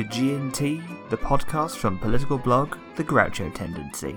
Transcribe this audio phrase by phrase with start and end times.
[0.00, 4.16] to G&T, the podcast from political blog The Groucho Tendency.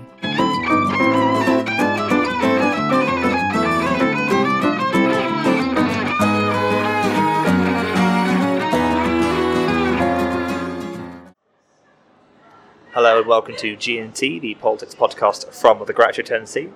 [12.94, 16.72] Hello and welcome to G&T, the politics podcast from the Groucho Tendency.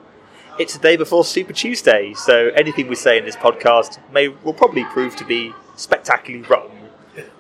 [0.59, 4.53] It's the day before Super Tuesday, so anything we say in this podcast may will
[4.53, 6.78] probably prove to be spectacularly wrong.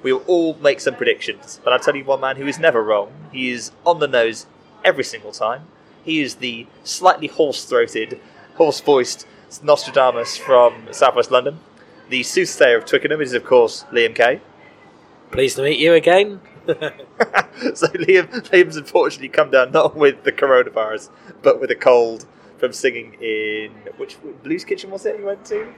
[0.02, 3.12] We'll all make some predictions, but I'll tell you one man who is never wrong.
[3.32, 4.46] He is on the nose
[4.84, 5.66] every single time.
[6.04, 8.20] He is the slightly hoarse-throated,
[8.56, 9.26] hoarse-voiced
[9.62, 11.60] Nostradamus from Southwest London.
[12.08, 14.40] The soothsayer of Twickenham is, of course, Liam Kay.
[15.30, 16.40] Pleased to meet you again.
[16.66, 21.10] so Liam, Liam's unfortunately come down not with the coronavirus,
[21.42, 22.26] but with a cold
[22.58, 25.72] from singing in which Blues Kitchen was it you went to?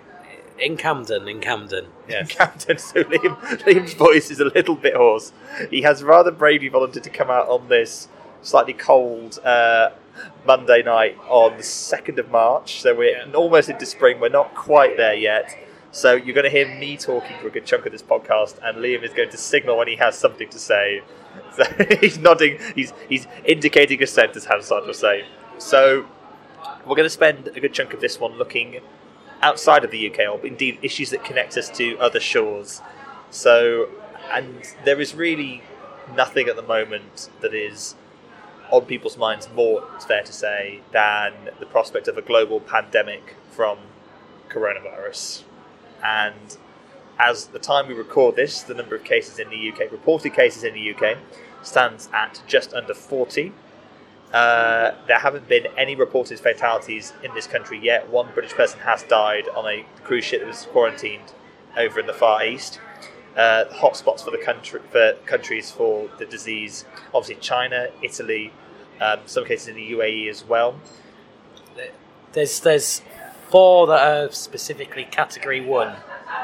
[0.61, 1.87] In Camden, in Camden.
[2.09, 2.79] Yeah, Camden.
[2.79, 5.33] So Liam, Liam's voice is a little bit hoarse.
[5.71, 8.09] He has rather bravely volunteered to come out on this
[8.43, 9.91] slightly cold uh,
[10.47, 12.81] Monday night on the second of March.
[12.81, 14.21] So we're almost into spring.
[14.21, 15.57] We're not quite there yet.
[15.93, 18.79] So you're going to hear me talking for a good chunk of this podcast, and
[18.79, 21.03] Liam is going to signal when he has something to say.
[21.53, 21.65] So
[22.01, 22.59] he's nodding.
[22.75, 25.25] He's he's indicating assent as Hansard will say.
[25.59, 26.07] So
[26.85, 28.81] we're going to spend a good chunk of this one looking
[29.43, 32.81] outside of the UK, or indeed issues that connect us to other shores.
[33.31, 33.89] So,
[34.31, 35.63] and there is really
[36.15, 37.95] nothing at the moment that is
[38.71, 43.37] on people's minds more, it's fair to say, than the prospect of a global pandemic
[43.51, 43.79] from
[44.49, 45.43] coronavirus.
[46.03, 46.57] And
[47.19, 50.65] as the time we record this, the number of cases in the UK, reported cases
[50.65, 51.19] in the UK,
[51.63, 53.53] stands at just under 40.
[54.33, 58.09] Uh, there haven't been any reported fatalities in this country yet.
[58.09, 61.33] One British person has died on a cruise ship that was quarantined
[61.77, 62.81] over in the Far East.
[63.37, 66.85] Uh, hotspots for the country for countries for the disease,
[67.15, 68.53] obviously China, Italy,
[69.01, 70.75] um, some cases in the UAE as well.
[72.33, 73.03] There's there's
[73.49, 75.97] four that are specifically Category One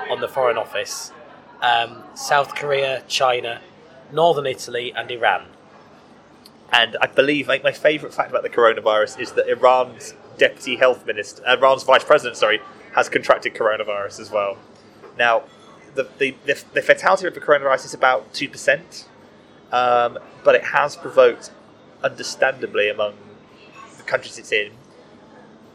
[0.09, 1.13] on the Foreign Office:
[1.61, 3.61] um, South Korea, China,
[4.13, 5.47] Northern Italy, and Iran.
[6.73, 11.07] And I believe like, my favourite fact about the coronavirus is that Iran's deputy health
[11.07, 12.61] minister, uh, Iran's vice president, sorry,
[12.95, 14.59] has contracted coronavirus as well.
[15.19, 15.45] Now,
[15.95, 19.05] the, the, the, the fatality rate for coronavirus is about 2%,
[19.73, 21.51] um, but it has provoked,
[22.03, 23.15] understandably, among
[23.97, 24.73] the countries it's in,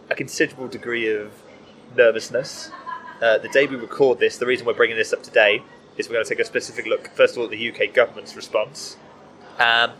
[0.09, 1.31] a considerable degree of
[1.95, 2.69] nervousness.
[3.21, 5.61] Uh, the day we record this, the reason we're bringing this up today
[5.97, 8.35] is we're going to take a specific look, first of all, at the UK government's
[8.35, 8.97] response.
[9.59, 9.91] Um,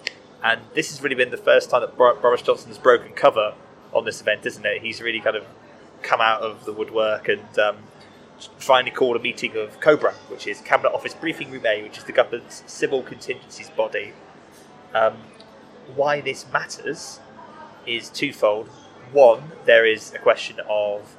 [0.44, 3.53] and this has really been the first time that Boris Johnson has broken cover
[3.94, 4.81] on this event, isn't it?
[4.81, 5.46] He's really kind of
[6.02, 7.78] come out of the woodwork and um,
[8.57, 12.06] finally called a meeting of COBRA, which is Cabinet Office Briefing Room A, which is
[12.06, 14.13] the government's civil contingencies body.
[14.94, 15.18] Um,
[15.96, 17.19] why this matters
[17.85, 18.68] is twofold.
[19.12, 21.18] One, there is a question of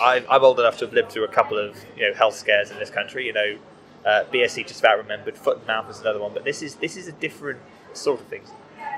[0.00, 2.78] I'm old enough to have lived through a couple of you know health scares in
[2.78, 3.26] this country.
[3.26, 3.58] You know,
[4.04, 5.36] uh, BSE just about remembered.
[5.36, 7.60] Foot and mouth was another one, but this is this is a different
[7.92, 8.48] sort of things.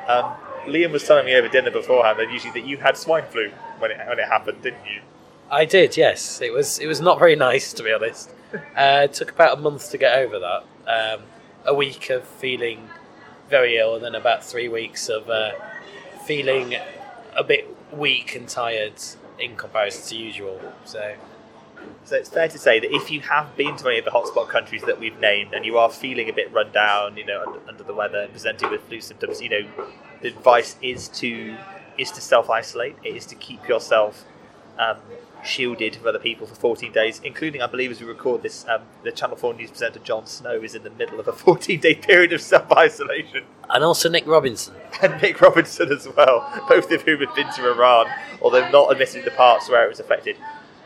[0.08, 0.32] Um,
[0.66, 3.90] Liam was telling me over dinner beforehand that usually that you had swine flu when
[3.90, 5.00] it when it happened, didn't you?
[5.50, 6.40] I did, yes.
[6.40, 8.30] It was it was not very nice to be honest.
[8.52, 10.64] Uh, it took about a month to get over that.
[10.86, 11.22] Um,
[11.64, 12.88] a week of feeling
[13.48, 15.52] very ill, and then about three weeks of uh,
[16.24, 16.76] feeling
[17.36, 18.94] a bit weak and tired
[19.38, 20.60] in comparison to usual.
[20.84, 21.14] So
[22.04, 24.48] so it's fair to say that if you have been to any of the hotspot
[24.48, 27.60] countries that we've named and you are feeling a bit run down, you know, under,
[27.68, 29.66] under the weather and presenting with flu symptoms, you know,
[30.22, 31.56] the advice is to
[31.98, 32.96] is to self isolate.
[33.04, 34.24] It is to keep yourself
[34.78, 34.96] um,
[35.44, 38.82] shielded from other people for 14 days, including, I believe, as we record this, um,
[39.04, 41.94] the Channel 4 News presenter Jon Snow is in the middle of a 14 day
[41.94, 43.44] period of self isolation.
[43.68, 44.74] And also Nick Robinson.
[45.02, 48.06] And Nick Robinson as well, both of whom have been to Iran,
[48.42, 50.36] although not admitted the parts where it was affected.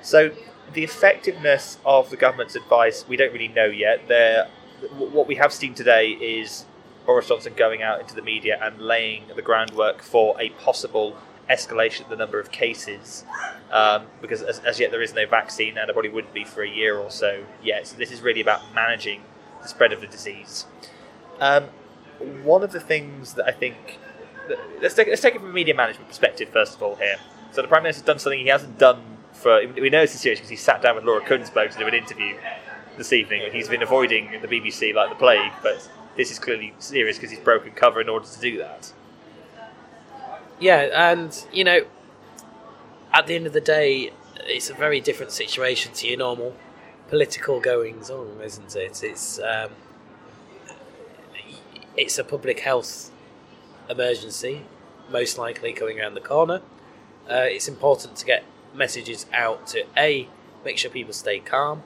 [0.03, 0.31] So
[0.75, 4.07] the effectiveness of the government's advice, we don't really know yet.
[4.09, 4.49] There,
[4.99, 6.67] what we have seen today is
[7.07, 11.17] Boris Johnson going out into the media and laying the groundwork for a possible
[11.49, 13.25] escalation of the number of cases,
[13.71, 16.63] um, because as, as, yet there is no vaccine, and there probably wouldn't be for
[16.63, 17.87] a year or so yet.
[17.87, 19.23] So this is really about managing
[19.63, 20.67] the spread of the disease.
[21.41, 21.65] Um,
[22.43, 23.99] one of the things that I think,
[24.81, 27.17] let's take, let's take it from a media management perspective first of all here.
[27.53, 29.14] So the Prime Minister's done something he hasn't done
[29.45, 31.93] for we know it's serious because he sat down with Laura Kuenssberg to do an
[31.93, 32.35] interview
[32.97, 33.43] this evening.
[33.45, 35.87] And he's been avoiding the BBC like the plague, but
[36.17, 38.93] this is clearly serious because he's broken cover in order to do that.
[40.59, 41.85] Yeah, and you know,
[43.13, 44.13] at the end of the day,
[44.47, 46.57] it's a very different situation to your normal
[47.09, 49.05] political goings on, isn't it?
[49.05, 49.73] It's um,
[51.99, 53.11] it's a public health
[53.91, 54.63] emergency,
[55.11, 56.63] most likely coming around the corner.
[57.31, 58.43] Uh, it's important to get
[58.75, 60.29] messages out to A,
[60.65, 61.83] make sure people stay calm,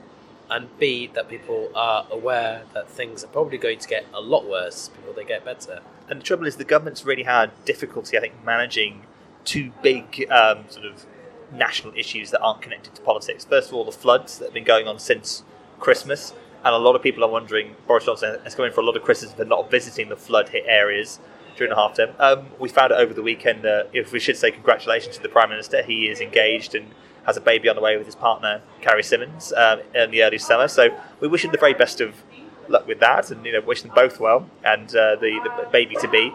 [0.49, 4.47] and B, that people are aware that things are probably going to get a lot
[4.49, 5.81] worse before they get better.
[6.09, 9.03] And the trouble is, the government's really had difficulty, I think, managing
[9.45, 11.05] two big um, sort of
[11.51, 13.45] national issues that aren't connected to politics.
[13.45, 15.43] First of all, the floods that have been going on since
[15.79, 16.33] Christmas,
[16.63, 18.97] and a lot of people are wondering Boris Johnson has come in for a lot
[18.97, 21.19] of criticism for not visiting the flood hit areas
[21.55, 22.11] during the half term.
[22.19, 25.29] Um, we found out over the weekend that if we should say congratulations to the
[25.29, 26.87] Prime Minister, he is engaged and
[27.25, 30.37] has a baby on the way with his partner Carrie Symonds um, in the early
[30.37, 30.67] summer.
[30.67, 32.15] So we wish him the very best of
[32.67, 35.95] luck with that, and you know wish them both well and uh, the the baby
[36.01, 36.31] to be.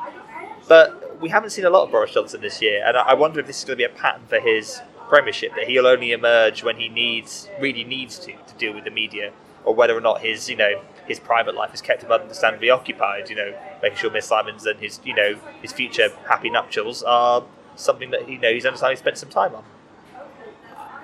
[0.68, 3.46] But we haven't seen a lot of Boris Johnson this year, and I wonder if
[3.46, 6.76] this is going to be a pattern for his premiership that he'll only emerge when
[6.76, 9.32] he needs really needs to to deal with the media,
[9.64, 13.30] or whether or not his you know his private life has kept him understandably occupied.
[13.30, 17.44] You know, making sure Miss Symonds and his you know his future happy nuptials are
[17.76, 19.64] something that you know he's understandably spent some time on.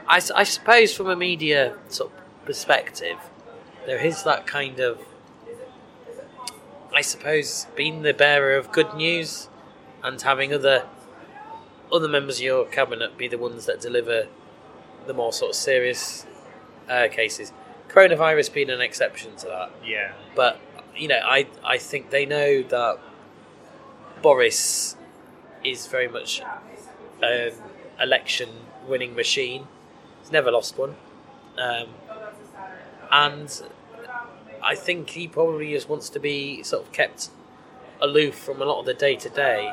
[0.08, 3.16] I suppose from a media sort of perspective,
[3.86, 4.98] there is that kind of,
[6.92, 9.48] I suppose, being the bearer of good news
[10.02, 10.84] and having other
[11.92, 14.26] other members of your cabinet be the ones that deliver
[15.06, 16.26] the more sort of serious
[16.88, 17.52] uh, cases.
[17.92, 20.12] Coronavirus being an exception to that, Yeah.
[20.36, 20.58] but
[20.96, 22.98] you know, I I think they know that
[24.22, 24.96] Boris
[25.64, 26.42] is very much
[27.22, 27.52] an
[28.00, 28.48] election
[28.86, 29.66] winning machine.
[30.20, 30.94] He's never lost one,
[31.58, 31.88] um,
[33.10, 33.62] and
[34.62, 37.30] I think he probably just wants to be sort of kept
[38.00, 39.70] aloof from a lot of the day to day.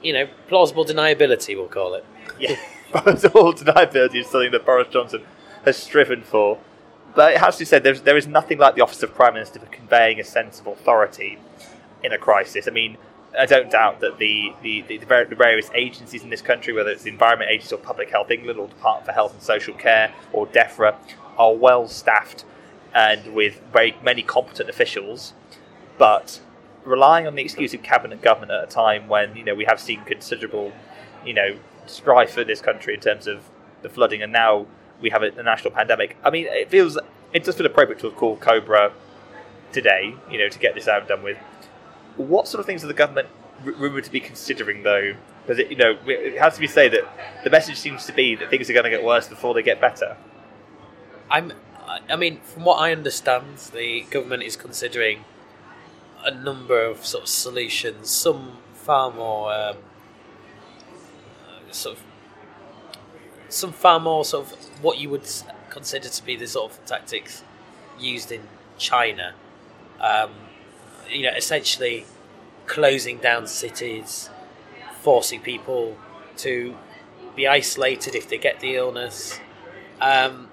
[0.00, 2.04] You know, plausible deniability, we'll call it.
[2.38, 2.56] Yeah,
[2.94, 5.24] all deniability is something that Boris Johnson
[5.68, 6.58] has striven for.
[7.14, 9.34] But it has to be said, there's, there is nothing like the office of Prime
[9.34, 11.38] Minister for conveying a sense of authority
[12.02, 12.68] in a crisis.
[12.68, 12.98] I mean,
[13.38, 14.98] I don't doubt that the, the, the,
[15.34, 18.68] various agencies in this country, whether it's the Environment Agency or Public Health England or
[18.68, 20.96] Department for Health and Social Care or DEFRA,
[21.36, 22.44] are well staffed
[22.94, 25.34] and with very many competent officials.
[25.98, 26.40] But
[26.84, 30.04] relying on the exclusive cabinet government at a time when you know we have seen
[30.04, 30.72] considerable,
[31.24, 33.42] you know, strife for this country in terms of
[33.82, 34.66] the flooding, and now
[35.00, 36.16] we have a, a national pandemic.
[36.24, 36.98] I mean, it feels
[37.32, 38.92] it does feel appropriate to have called Cobra
[39.72, 41.36] today, you know, to get this out and done with.
[42.16, 43.28] What sort of things are the government
[43.64, 45.14] r- rumored to be considering, though?
[45.46, 47.04] Because you know, it has to be said that
[47.44, 49.80] the message seems to be that things are going to get worse before they get
[49.80, 50.16] better.
[51.30, 51.52] I'm.
[51.52, 55.24] I- I mean, from what I understand, the government is considering
[56.22, 58.10] a number of sort of solutions.
[58.10, 59.76] Some far more um,
[61.46, 62.02] uh, sort of
[63.48, 64.52] some far more sort of
[64.82, 65.28] what you would
[65.70, 67.42] consider to be the sort of tactics
[67.98, 68.42] used in
[68.78, 69.34] China.
[70.00, 70.30] Um,
[71.10, 72.04] you know, essentially
[72.66, 74.30] closing down cities,
[75.00, 75.96] forcing people
[76.38, 76.76] to
[77.34, 79.40] be isolated if they get the illness.
[80.00, 80.48] Um,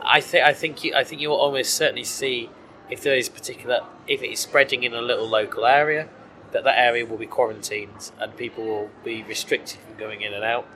[0.00, 2.50] I think I think you I think you'll almost certainly see
[2.90, 6.08] if there is particular if it is spreading in a little local area
[6.52, 10.42] that that area will be quarantined and people will be restricted from going in and
[10.42, 10.66] out.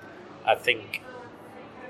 [0.47, 1.03] I think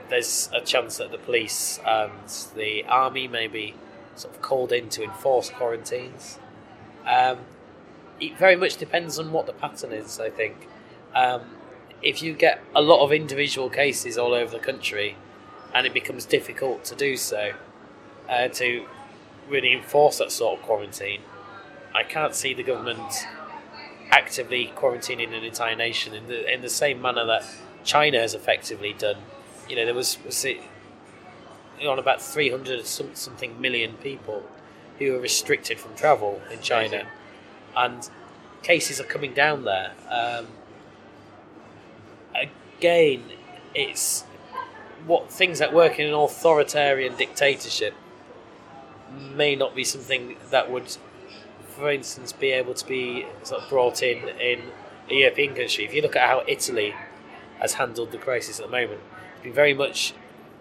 [0.08, 2.12] there's a chance that the police and
[2.56, 3.74] the army may be
[4.16, 6.38] sort of called in to enforce quarantines.
[7.06, 7.38] Um,
[8.20, 10.20] it very much depends on what the pattern is.
[10.20, 10.68] I think
[11.14, 11.42] um,
[12.02, 15.16] if you get a lot of individual cases all over the country,
[15.74, 17.52] and it becomes difficult to do so,
[18.28, 18.86] uh, to
[19.48, 21.20] really enforce that sort of quarantine,
[21.94, 23.26] I can't see the government
[24.10, 27.44] actively quarantining an entire nation in the in the same manner that
[27.84, 29.16] China has effectively done.
[29.68, 30.60] You know, there was, was it
[31.86, 34.42] on about three hundred some, something million people
[34.98, 37.06] who were restricted from travel in China,
[37.76, 38.08] and
[38.62, 39.92] cases are coming down there.
[40.10, 40.46] Um,
[42.34, 43.24] again,
[43.74, 44.22] it's
[45.06, 47.94] what things that work in an authoritarian dictatorship
[49.34, 50.96] may not be something that would,
[51.68, 54.62] for instance, be able to be sort of brought in in
[55.10, 55.84] a European country.
[55.84, 56.94] If you look at how Italy
[57.58, 59.00] has handled the crisis at the moment,
[59.44, 60.14] been very much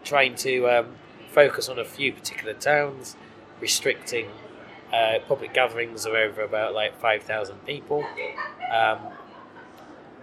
[0.04, 0.96] trying to um,
[1.32, 3.16] focus on a few particular towns,
[3.60, 4.28] restricting
[4.94, 8.06] uh, public gatherings of over about like five thousand people.
[8.72, 9.00] Um,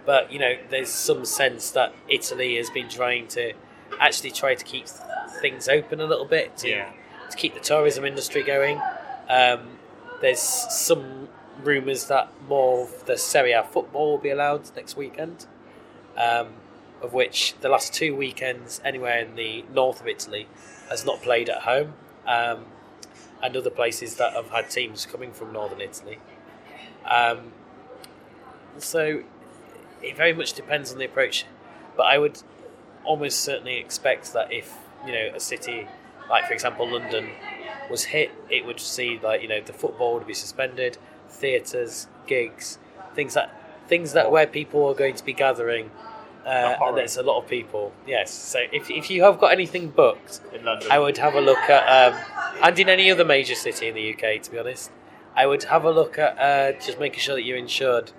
[0.05, 3.53] but you know, there's some sense that Italy has been trying to
[3.99, 4.85] actually try to keep
[5.41, 6.91] things open a little bit to, Yeah.
[7.29, 8.79] to keep the tourism industry going.
[9.29, 9.77] Um,
[10.21, 11.27] there's some
[11.63, 15.45] rumours that more of the Serie A football will be allowed next weekend,
[16.17, 16.47] um,
[17.01, 20.47] of which the last two weekends anywhere in the north of Italy
[20.89, 21.93] has not played at home.
[22.27, 22.65] Um,
[23.41, 26.19] and other places that have had teams coming from northern Italy.
[27.09, 27.51] Um,
[28.77, 29.23] so
[30.01, 31.45] it very much depends on the approach,
[31.97, 32.41] but I would
[33.03, 34.73] almost certainly expect that if
[35.05, 35.87] you know a city
[36.29, 37.29] like, for example, London
[37.89, 40.97] was hit, it would see like you know the football would be suspended,
[41.29, 42.77] theatres, gigs,
[43.13, 43.53] things that
[43.87, 45.91] things that where people are going to be gathering.
[46.45, 47.91] Uh, and there's a lot of people.
[48.07, 48.31] Yes.
[48.31, 50.91] So if, if you have got anything booked, in London.
[50.91, 52.19] I would have a look at, um,
[52.63, 54.91] and in any other major city in the UK, to be honest,
[55.35, 58.11] I would have a look at uh, just making sure that you're insured,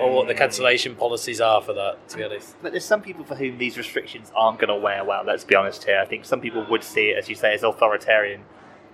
[0.00, 2.08] or what the cancellation policies are for that.
[2.08, 5.04] To be honest, But there's some people for whom these restrictions aren't going to wear
[5.04, 5.24] well.
[5.24, 5.98] Let's be honest here.
[5.98, 8.42] I think some people would see it, as you say, as authoritarian.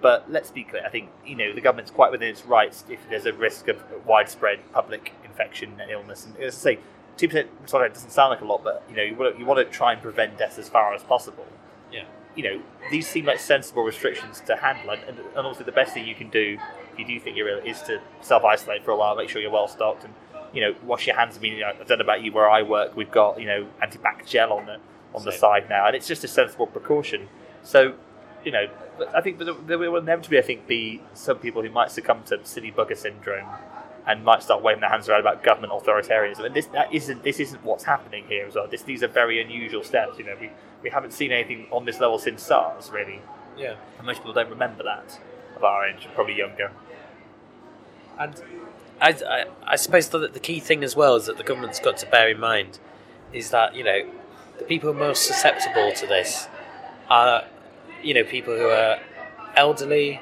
[0.00, 0.82] But let's be clear.
[0.86, 3.82] I think you know the government's quite within its rights if there's a risk of
[4.06, 6.24] widespread public infection and illness.
[6.24, 6.78] And as I say,
[7.18, 7.50] two percent.
[7.66, 9.58] Sorry, it doesn't sound like a lot, but you know you want to, you want
[9.58, 11.46] to try and prevent deaths as far as possible.
[11.92, 12.04] yeah.
[12.34, 16.06] You know these seem like sensible restrictions to handle, and, and, also the best thing
[16.06, 16.58] you can do
[16.92, 19.42] if you do think you're ill is to self isolate for a while, make sure
[19.42, 20.14] you're well stocked, and
[20.52, 21.36] you know wash your hands.
[21.36, 23.46] I mean, you know, I don't know about you, where I work, we've got you
[23.46, 24.78] know antibac gel on the
[25.14, 27.28] on the side now, and it's just a sensible precaution.
[27.64, 27.94] So,
[28.44, 28.68] you know,
[29.14, 32.44] I think there there will inevitably, I think, be some people who might succumb to
[32.46, 33.48] city bugger syndrome
[34.08, 36.46] and might start waving their hands around about government authoritarianism.
[36.46, 38.66] And this that isn't this isn't what's happening here as well.
[38.66, 40.18] This, these are very unusual steps.
[40.18, 40.50] You know, we,
[40.82, 43.20] we haven't seen anything on this level since SARS, really.
[43.56, 43.74] Yeah.
[43.98, 45.20] And most people don't remember that
[45.54, 46.72] of our age, probably younger.
[48.18, 48.42] And
[49.00, 51.98] I, I, I suppose that the key thing as well is that the government's got
[51.98, 52.78] to bear in mind
[53.32, 54.08] is that you know
[54.58, 56.48] the people most susceptible to this
[57.10, 57.44] are
[58.02, 58.98] you know people who are
[59.54, 60.20] elderly,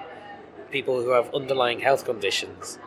[0.73, 2.81] people who have underlying health conditions,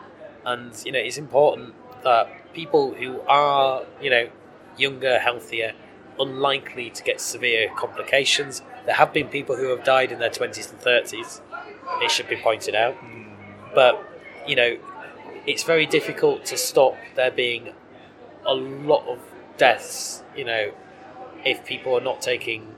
[0.44, 4.28] and you know it's important that people who are you know
[4.76, 5.72] younger, healthier,
[6.18, 8.62] unlikely to get severe complications.
[8.86, 11.40] There have been people who have died in their twenties and thirties.
[12.02, 12.96] It should be pointed out,
[13.74, 14.02] but
[14.46, 14.78] you know
[15.46, 17.72] it's very difficult to stop there being
[18.46, 19.18] a lot of
[19.56, 20.72] deaths, you know,
[21.44, 22.74] if people are not taking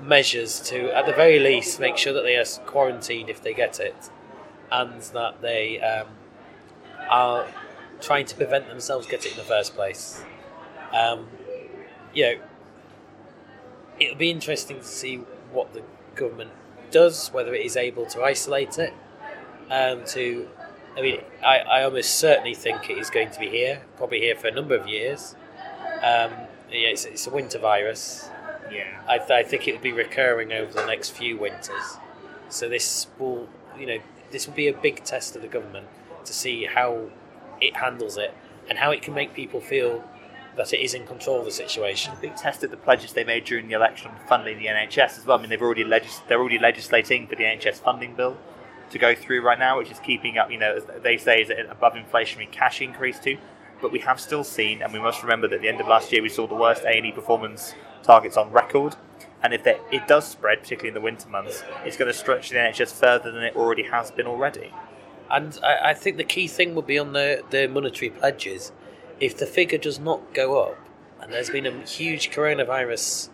[0.00, 3.80] measures to, at the very least, make sure that they are quarantined if they get
[3.80, 4.10] it,
[4.70, 6.08] and that they um,
[7.08, 7.46] are
[8.00, 10.22] trying to prevent themselves getting it in the first place.
[10.92, 11.28] Um,
[12.12, 12.34] you know,
[13.98, 15.16] it'll be interesting to see
[15.52, 15.82] what the
[16.14, 16.50] government
[16.90, 18.92] does, whether it is able to isolate it,
[19.70, 20.48] um, to
[20.96, 24.36] I mean, I, I almost certainly think it is going to be here, probably here
[24.36, 25.34] for a number of years.
[25.96, 26.30] Um,
[26.70, 28.30] yeah, it's, it's a winter virus.
[28.70, 29.02] Yeah.
[29.08, 31.98] I, th- I think it will be recurring over the next few winters.
[32.48, 33.98] So this will, you know,
[34.30, 35.88] this will be a big test of the government
[36.24, 37.10] to see how
[37.60, 38.34] it handles it
[38.68, 40.04] and how it can make people feel
[40.56, 42.12] that it is in control of the situation.
[42.20, 45.26] Big test of the pledges they made during the election on funding the NHS as
[45.26, 45.38] well.
[45.38, 48.36] I mean, they've already legis- they're already legislating for the NHS funding bill
[48.90, 50.50] to go through right now, which is keeping up.
[50.50, 53.38] You know, as they say, is above inflationary cash increase too.
[53.82, 56.12] But we have still seen, and we must remember that at the end of last
[56.12, 58.96] year we saw the worst A and E performance targets on record.
[59.42, 62.56] And if it does spread, particularly in the winter months, it's going to stretch the
[62.56, 64.72] NHS further than it already has been already.
[65.30, 68.72] And I, I think the key thing will be on the, the monetary pledges.
[69.20, 70.78] If the figure does not go up,
[71.20, 73.30] and there's been a huge coronavirus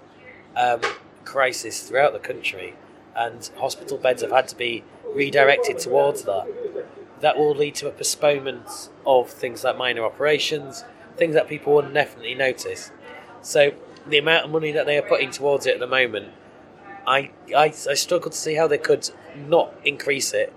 [0.57, 0.81] um,
[1.25, 2.75] crisis throughout the country,
[3.17, 6.47] and hospital beds have had to be redirected towards that,
[7.21, 10.85] that will lead to a postponement of things like minor operations,
[11.17, 12.93] things that people will definitely notice.
[13.43, 13.73] So
[14.07, 16.33] the amount of money that they are putting towards it at the moment,
[17.07, 20.55] I, I, I struggle to see how they could not increase it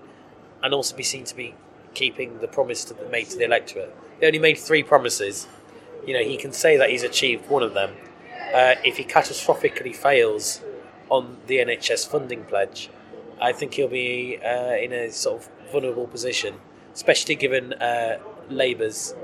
[0.64, 1.54] and also be seen to be
[1.92, 3.94] keeping the promise the, made to the electorate.
[4.18, 5.46] They only made three promises.
[6.06, 7.90] You know, he can say that he's achieved one of them.
[8.52, 10.60] Uh, if he catastrophically fails
[11.10, 12.88] on the NHS funding pledge,
[13.40, 16.56] I think he'll be uh, in a sort of vulnerable position,
[16.94, 18.18] especially given uh,
[18.48, 19.14] Labour's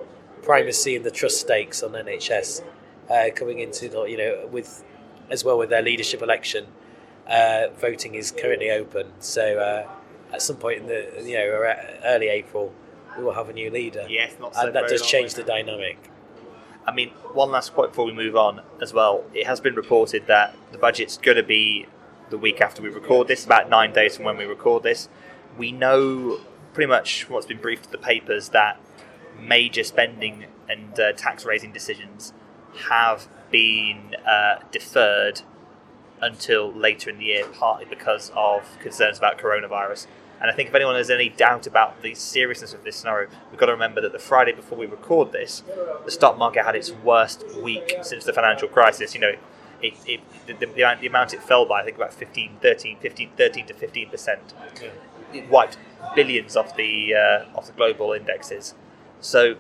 [0.43, 2.63] primacy in the trust stakes on NHS
[3.11, 4.85] uh, coming into the, you know with
[5.31, 6.67] as well with their leadership election.
[7.27, 9.89] Uh, voting is currently open, so uh,
[10.33, 12.73] at some point in the you know early April,
[13.17, 14.07] we will have a new leader.
[14.09, 16.11] Yes, not so and that does change the dynamic.
[16.87, 19.25] I mean, one last point before we move on as well.
[19.35, 21.87] It has been reported that the budget's going to be
[22.31, 25.09] the week after we record this, about nine days from when we record this.
[25.59, 26.41] We know
[26.73, 28.81] pretty much what's been briefed to the papers that
[29.39, 32.33] major spending and uh, tax raising decisions
[32.89, 35.43] have been uh, deferred
[36.21, 40.07] until later in the year, partly because of concerns about coronavirus.
[40.41, 43.61] And I think if anyone has any doubt about the seriousness of this scenario, we've
[43.61, 45.63] got to remember that the Friday before we record this,
[46.05, 49.15] the stock market had its worst week since the financial crisis.
[49.15, 49.33] You know,
[49.83, 53.31] it, it, the, the, the amount it fell by, I think about 15, 13, 15,
[53.37, 54.39] 13 to 15%.
[55.33, 55.77] it wiped
[56.15, 58.75] billions off the uh, off the global indexes.
[59.21, 59.57] So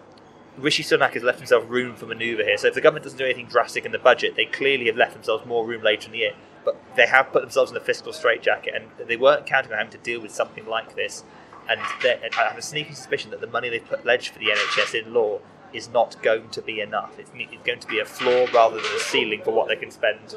[0.56, 2.56] Rishi Sunak has left himself room for manoeuvre here.
[2.56, 5.12] So if the government doesn't do anything drastic in the budget, they clearly have left
[5.12, 6.32] themselves more room later in the year.
[6.70, 9.92] But they have put themselves in a fiscal straitjacket, and they weren't counting on having
[9.92, 11.24] to deal with something like this.
[11.68, 15.06] And I have a sneaking suspicion that the money they've put pledged for the NHS
[15.06, 15.40] in law
[15.72, 17.18] is not going to be enough.
[17.18, 19.90] It's, it's going to be a floor rather than a ceiling for what they can
[19.90, 20.36] spend.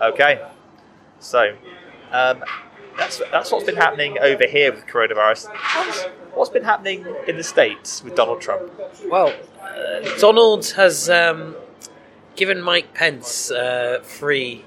[0.00, 0.44] Okay,
[1.20, 1.56] so
[2.12, 2.44] um,
[2.96, 5.48] that's that's what's been happening over here with coronavirus.
[5.48, 6.02] What's,
[6.34, 8.72] what's been happening in the states with Donald Trump?
[9.06, 11.56] Well, uh, Donald has um,
[12.36, 14.64] given Mike Pence uh, free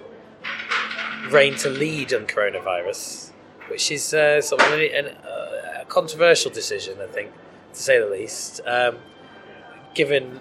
[1.31, 3.31] rein to lead on coronavirus,
[3.69, 7.31] which is uh, sort of an, an, uh, a controversial decision, I think,
[7.73, 8.61] to say the least.
[8.65, 8.97] Um,
[9.93, 10.39] given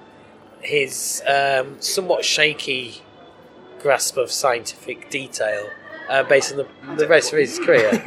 [0.61, 3.03] his um, somewhat shaky
[3.81, 5.69] grasp of scientific detail.
[6.09, 7.91] Uh, based on the, the rest of his career,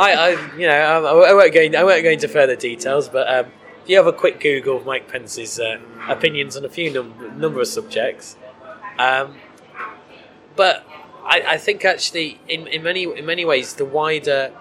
[0.00, 1.60] I, I, you know, I, I won't go.
[1.60, 3.52] In, I won't go into further details, but um,
[3.82, 5.78] if you have a quick Google of Mike Pence's uh,
[6.08, 8.38] opinions on a few num- number of subjects,
[8.98, 9.36] um,
[10.56, 10.86] but
[11.24, 14.52] I, I think actually, in, in many in many ways, the wider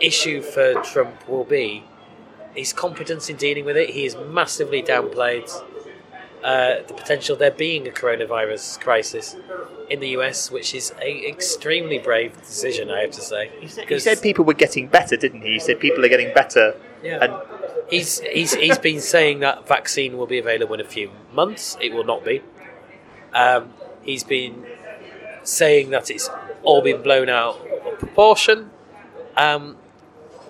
[0.00, 1.84] issue for Trump will be
[2.54, 3.90] his competence in dealing with it.
[3.90, 5.50] He has massively downplayed
[6.42, 9.36] uh, the potential there being a coronavirus crisis
[9.90, 13.50] in the US, which is a extremely brave decision, I have to say.
[13.60, 15.54] He said, he said people were getting better, didn't he?
[15.54, 16.74] He said people are getting better.
[17.02, 17.24] Yeah.
[17.24, 17.34] And
[17.88, 21.76] He's, he's, he's been saying that vaccine will be available in a few months.
[21.80, 22.42] It will not be.
[23.32, 24.66] Um, he's been
[25.46, 26.28] saying that it's
[26.62, 28.70] all been blown out of proportion,
[29.36, 29.76] um,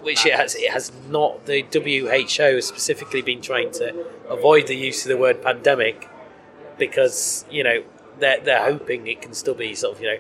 [0.03, 0.55] which it has.
[0.55, 1.47] It has not.
[1.47, 6.09] The WHO has specifically been trying to avoid the use of the word pandemic
[6.79, 7.83] because you know
[8.19, 10.19] they're they're hoping it can still be sort of you know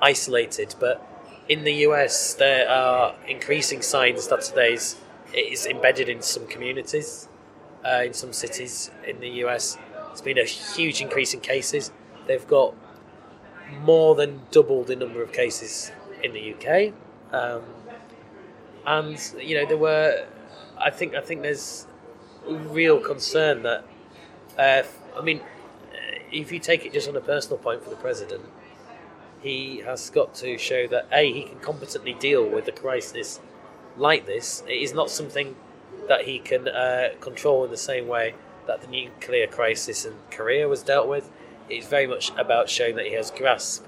[0.00, 1.06] isolated, but
[1.48, 4.96] in the US there are increasing signs that today's
[5.32, 7.28] it is embedded in some communities,
[7.84, 9.78] uh, in some cities in the US.
[10.08, 11.92] There's been a huge increase in cases.
[12.26, 12.74] They've got
[13.82, 15.90] more than double the number of cases
[16.22, 16.92] in the UK,
[17.32, 17.62] um,
[18.86, 20.26] and you know there were.
[20.78, 21.86] I think I think there's
[22.46, 23.84] real concern that.
[24.58, 24.82] Uh,
[25.16, 28.44] I mean, uh, if you take it just on a personal point for the president,
[29.42, 33.40] he has got to show that a he can competently deal with a crisis
[33.96, 34.62] like this.
[34.68, 35.56] It is not something
[36.08, 38.34] that he can uh, control in the same way
[38.66, 41.30] that the nuclear crisis in Korea was dealt with.
[41.70, 43.84] It is very much about showing that he has grasp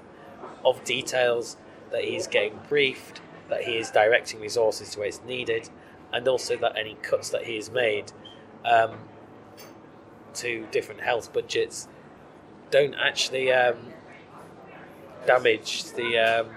[0.63, 1.57] of details,
[1.91, 5.69] that he's getting briefed, that he is directing resources to where it's needed,
[6.13, 8.11] and also that any cuts that he has made
[8.63, 8.97] um,
[10.35, 11.89] to different health budgets
[12.71, 13.75] don't actually um,
[15.27, 16.49] damage the, um,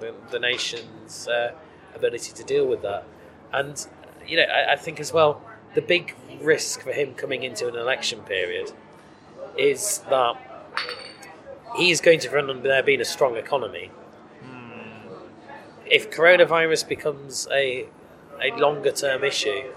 [0.00, 1.52] the the nation's uh,
[1.94, 3.04] ability to deal with that.
[3.52, 3.86] And
[4.26, 5.42] you know, I, I think as well,
[5.74, 8.72] the big risk for him coming into an election period
[9.56, 10.51] is that
[11.76, 13.90] he is going to run on there being a strong economy.
[15.86, 17.86] If coronavirus becomes a
[18.42, 19.72] a longer term issue,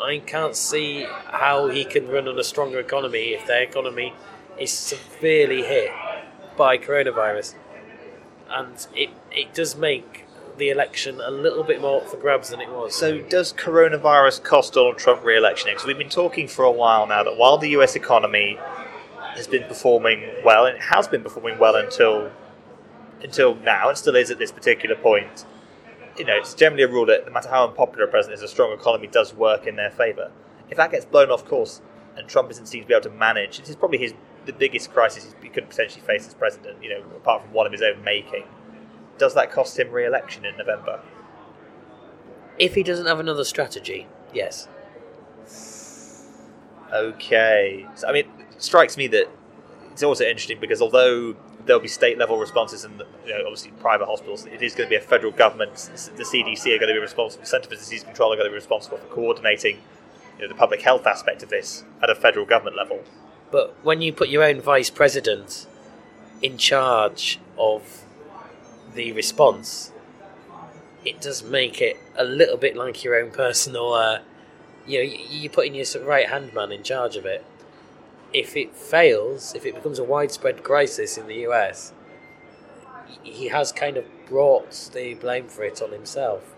[0.00, 4.14] I can't see how he can run on a stronger economy if their economy
[4.58, 5.90] is severely hit
[6.56, 7.54] by coronavirus.
[8.48, 10.24] And it, it does make
[10.56, 12.94] the election a little bit more for grabs than it was.
[12.94, 15.70] so, does coronavirus cost Donald Trump re-election?
[15.70, 17.96] Because we've been talking for a while now that while the U.S.
[17.96, 18.58] economy
[19.36, 22.30] has been performing well, and it has been performing well until
[23.22, 25.44] until now, and still is at this particular point.
[26.18, 28.48] You know, it's generally a rule that no matter how unpopular a president is, a
[28.48, 30.30] strong economy does work in their favour.
[30.70, 31.80] If that gets blown off course,
[32.16, 34.14] and Trump doesn't seem to be able to manage, this is probably his
[34.46, 36.82] the biggest crisis he could potentially face as president.
[36.82, 38.44] You know, apart from one of his own making.
[39.18, 41.00] Does that cost him re-election in November?
[42.58, 44.68] if he doesn't have another strategy, yes.
[46.92, 47.86] Okay.
[47.94, 49.28] So, I mean, it strikes me that
[49.92, 54.06] it's also interesting because although there'll be state level responses and you know, obviously private
[54.06, 55.74] hospitals, it is going to be a federal government.
[55.74, 58.50] The CDC are going to be responsible, the Centre for Disease Control are going to
[58.50, 59.78] be responsible for coordinating
[60.36, 63.02] you know, the public health aspect of this at a federal government level.
[63.50, 65.66] But when you put your own vice president
[66.42, 68.04] in charge of
[68.94, 69.92] the response,
[71.04, 73.92] it does make it a little bit like your own personal.
[73.92, 74.18] Uh,
[74.86, 77.44] you know, you're putting your right hand man in charge of it.
[78.32, 81.92] If it fails, if it becomes a widespread crisis in the US,
[83.22, 86.54] he has kind of brought the blame for it on himself.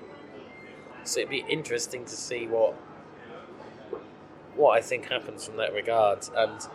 [1.04, 2.74] So it'd be interesting to see what
[4.54, 6.28] what I think happens from that regard.
[6.36, 6.66] And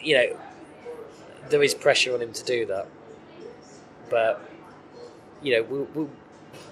[0.00, 0.38] you know,
[1.48, 2.86] there is pressure on him to do that.
[4.08, 4.48] But
[5.42, 6.08] you know, we, we,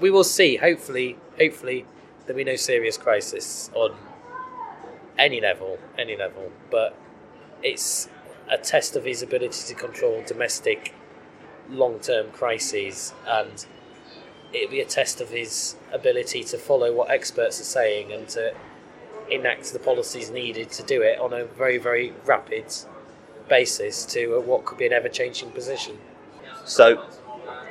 [0.00, 0.56] we will see.
[0.56, 1.86] Hopefully, hopefully
[2.28, 3.96] there'll be no serious crisis on
[5.18, 6.52] any level, any level.
[6.70, 6.94] But
[7.62, 8.08] it's
[8.48, 10.94] a test of his ability to control domestic
[11.70, 13.64] long-term crises, and
[14.52, 18.54] it'll be a test of his ability to follow what experts are saying and to
[19.30, 22.66] enact the policies needed to do it on a very, very rapid
[23.48, 25.98] basis to what could be an ever-changing position.
[26.66, 27.04] So,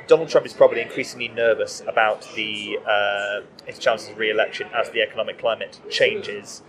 [0.08, 5.02] Donald Trump is probably increasingly nervous about the uh, his chances of re-election as the
[5.02, 6.62] economic climate changes,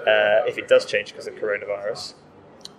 [0.00, 2.12] uh, if it does change because of coronavirus.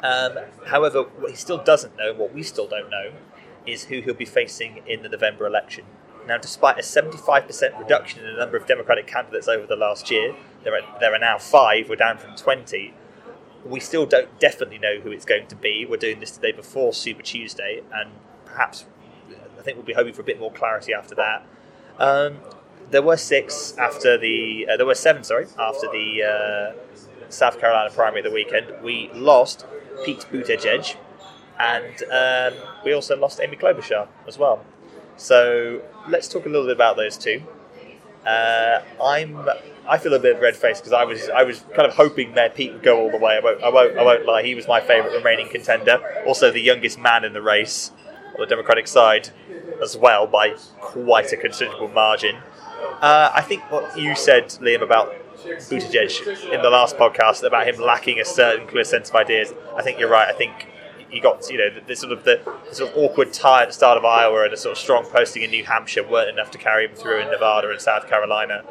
[0.04, 3.12] Um, however, what he still doesn't know, what we still don't know,
[3.66, 5.86] is who he'll be facing in the November election.
[6.28, 10.36] Now, despite a 75% reduction in the number of Democratic candidates over the last year,
[10.64, 12.94] there are, there are now five, we're down from 20.
[13.66, 15.86] We still don't definitely know who it's going to be.
[15.90, 18.12] We're doing this today before Super Tuesday, and
[18.46, 18.86] perhaps
[19.64, 21.46] think we'll be hoping for a bit more clarity after that.
[21.98, 22.38] Um,
[22.92, 27.90] there were six after the, uh, there were seven, sorry, after the uh, South Carolina
[27.90, 28.68] primary of the weekend.
[28.84, 29.66] We lost
[30.06, 30.96] Pete Buttigieg,
[31.60, 34.64] and um, we also lost Amy Klobuchar as well.
[35.18, 37.44] So let's talk a little bit about those two.
[38.26, 39.48] Uh, I'm
[39.88, 42.50] I feel a bit red faced because I was I was kind of hoping Mayor
[42.50, 43.36] Pete would go all the way.
[43.36, 44.44] I won't I won't, I won't lie.
[44.44, 46.00] He was my favourite remaining contender.
[46.26, 47.92] Also the youngest man in the race
[48.34, 49.30] on the Democratic side
[49.82, 52.38] as well by quite a considerable margin.
[53.02, 57.80] Uh, I think what you said, Liam, about Buttigieg in the last podcast about him
[57.82, 59.54] lacking a certain clear sense of ideas.
[59.76, 60.28] I think you're right.
[60.28, 60.68] I think
[61.10, 63.68] he got you know the, the sort of the, the, sort of awkward tie at
[63.68, 66.50] the start of Iowa and a sort of strong posting in New Hampshire weren't enough
[66.52, 68.64] to carry him through in Nevada and South Carolina.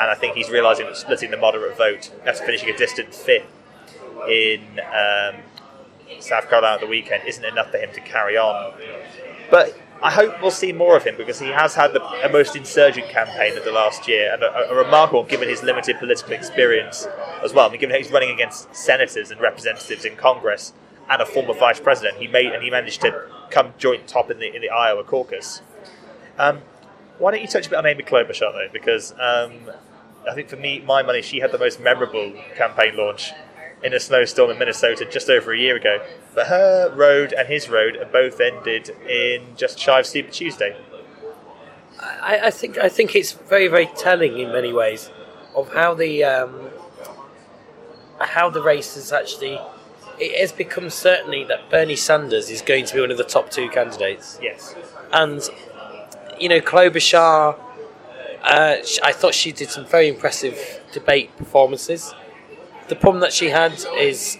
[0.00, 3.46] And I think he's realising that splitting the moderate vote after finishing a distant fifth
[4.28, 5.42] in um,
[6.22, 8.74] South Carolina at the weekend isn't enough for him to carry on.
[9.50, 12.56] But I hope we'll see more of him because he has had the a most
[12.56, 17.06] insurgent campaign of the last year and a, a remarkable given his limited political experience
[17.42, 17.68] as well.
[17.68, 20.72] I mean, given that he's running against senators and representatives in Congress
[21.08, 24.38] and a former vice president, he made and he managed to come joint top in
[24.40, 25.62] the in the Iowa caucus.
[26.38, 26.62] Um,
[27.18, 28.68] why don't you touch a bit on Amy Klobuchar though?
[28.72, 29.70] Because um,
[30.28, 33.32] I think for me, my money, she had the most memorable campaign launch
[33.84, 36.04] in a snowstorm in Minnesota just over a year ago.
[36.34, 40.76] But her road and his road have both ended in just shy of Super Tuesday.
[42.00, 45.10] I, I think I think it's very very telling in many ways
[45.54, 46.70] of how the um,
[48.20, 49.58] how the race has actually.
[50.18, 53.50] It has become certainly that Bernie Sanders is going to be one of the top
[53.50, 54.74] two candidates, Yes.
[55.12, 55.40] and
[56.38, 57.58] you know Klobuchar.
[58.42, 62.12] Uh, I thought she did some very impressive debate performances.
[62.92, 64.36] The problem that she had is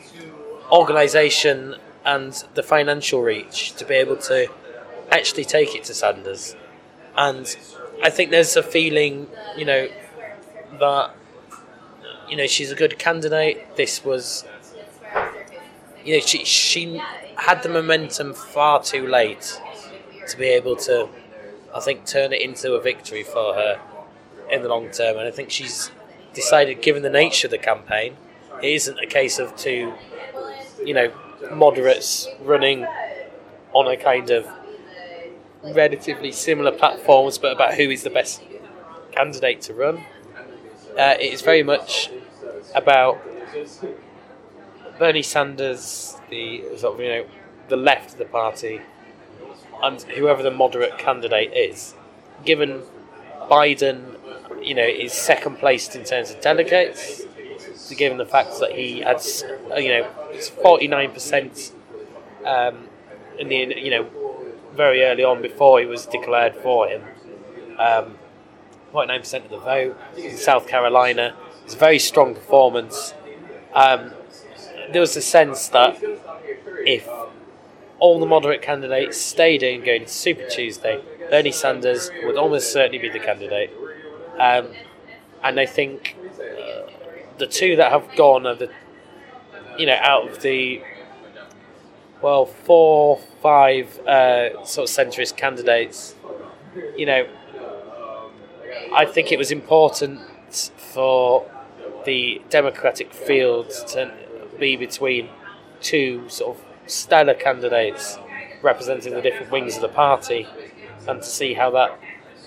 [0.71, 4.49] organisation and the financial reach to be able to
[5.11, 6.55] actually take it to Sanders.
[7.17, 7.47] And
[8.03, 9.89] I think there's a feeling, you know,
[10.79, 11.17] that
[12.29, 13.75] you know she's a good candidate.
[13.77, 14.45] This was,
[16.05, 17.01] you know, she she
[17.37, 19.59] had the momentum far too late
[20.29, 21.09] to be able to,
[21.75, 23.81] I think, turn it into a victory for her
[24.51, 25.17] in the long term.
[25.17, 25.91] And I think she's
[26.35, 28.19] decided, given the nature of the campaign,
[28.63, 29.93] it isn't a case of two,
[30.85, 31.13] you know,
[31.53, 32.87] moderates running
[33.73, 34.47] on a kind of
[35.63, 38.43] relatively similar platforms, but about who is the best
[39.13, 40.05] candidate to run.
[40.99, 42.11] Uh, it is very much
[42.75, 43.21] about
[44.99, 47.27] Bernie Sanders, the sort of you know
[47.69, 48.81] the left of the party,
[49.83, 51.95] and whoever the moderate candidate is.
[52.45, 52.83] Given
[53.51, 54.17] Biden,
[54.63, 57.23] you know, is second placed in terms of delegates,
[57.97, 59.23] given the fact that he had,
[59.71, 60.11] uh, you know,
[60.63, 61.73] forty nine percent
[62.45, 62.89] um,
[63.39, 64.09] in the you know
[64.75, 67.03] very early on before he was declared for him.
[67.79, 68.17] Um,
[68.93, 71.35] 49% of the vote in South Carolina.
[71.65, 73.15] It's a very strong performance.
[73.75, 74.13] Um,
[74.93, 75.99] there was a sense that
[76.85, 77.09] if
[77.99, 82.99] all the moderate candidates stayed in going to Super Tuesday, Bernie Sanders would almost certainly
[82.99, 83.71] be the candidate.
[84.39, 84.69] Um,
[85.43, 86.17] and I think
[87.43, 88.71] the two that have gone are the,
[89.77, 90.81] you know, out of the
[92.23, 96.15] well, four, five uh, sort of centrist candidates,
[96.97, 97.27] you know,
[98.95, 100.21] I think it was important
[100.77, 101.51] for
[102.05, 104.13] the Democratic field to
[104.61, 105.29] be between
[105.81, 108.21] two sort of stellar candidates
[108.63, 110.47] representing the different wings of the party
[111.09, 111.99] and to see how that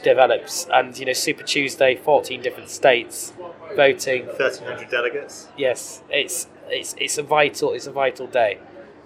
[0.03, 0.67] develops.
[0.73, 3.34] And, you know, Super Tuesday, 14 different states
[3.75, 4.27] voting.
[4.27, 5.47] 1,300 delegates.
[5.57, 8.59] Yes, it's, it's, it's a vital, it's a vital day.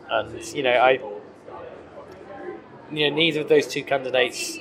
[0.09, 0.99] And, you know, I,
[2.91, 4.57] you know, neither of those two candidates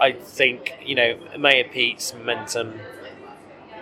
[0.00, 2.80] I think you know Mayor Pete's momentum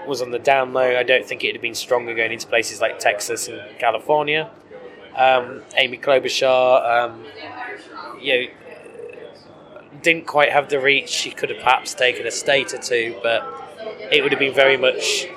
[0.07, 0.97] was on the down low.
[0.97, 4.51] I don't think it had been stronger going into places like Texas and California.
[5.17, 7.25] Um, Amy Klobuchar, um,
[8.21, 8.47] you know,
[10.03, 11.09] didn't quite have the reach.
[11.09, 13.45] She could have perhaps taken a state or two, but
[14.11, 15.29] it would have been very much,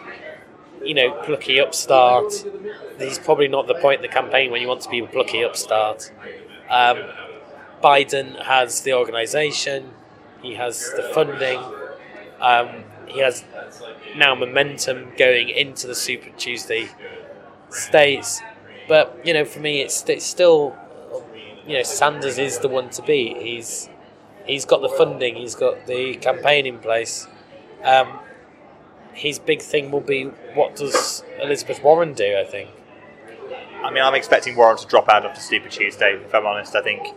[0.84, 2.34] you know, plucky upstart.
[3.00, 5.44] Is probably not the point in the campaign when you want to be a plucky
[5.44, 6.12] upstart.
[6.70, 7.00] Um,
[7.84, 9.92] Biden has the organisation,
[10.42, 11.60] he has the funding,
[12.40, 13.44] um, he has
[14.16, 16.90] now momentum going into the Super Tuesday
[17.70, 18.42] states.
[18.88, 20.76] But you know, for me, it's it's still,
[21.66, 23.38] you know, Sanders is the one to beat.
[23.38, 23.90] He's
[24.46, 27.28] he's got the funding, he's got the campaign in place.
[27.84, 28.20] Um,
[29.14, 32.38] his big thing will be what does Elizabeth Warren do?
[32.38, 32.70] I think.
[33.84, 36.14] I mean, I'm expecting Warren to drop out after Super Tuesday.
[36.14, 37.16] If I'm honest, I think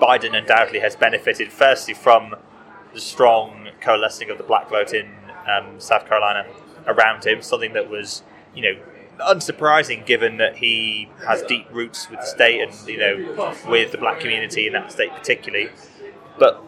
[0.00, 2.36] Biden undoubtedly has benefited firstly from
[2.92, 5.10] the strong coalescing of the black vote in
[5.46, 6.46] um, South Carolina
[6.86, 8.22] around him, something that was,
[8.54, 8.80] you know,
[9.20, 13.98] unsurprising given that he has deep roots with the state and you know with the
[13.98, 15.70] black community in that state particularly.
[16.38, 16.60] But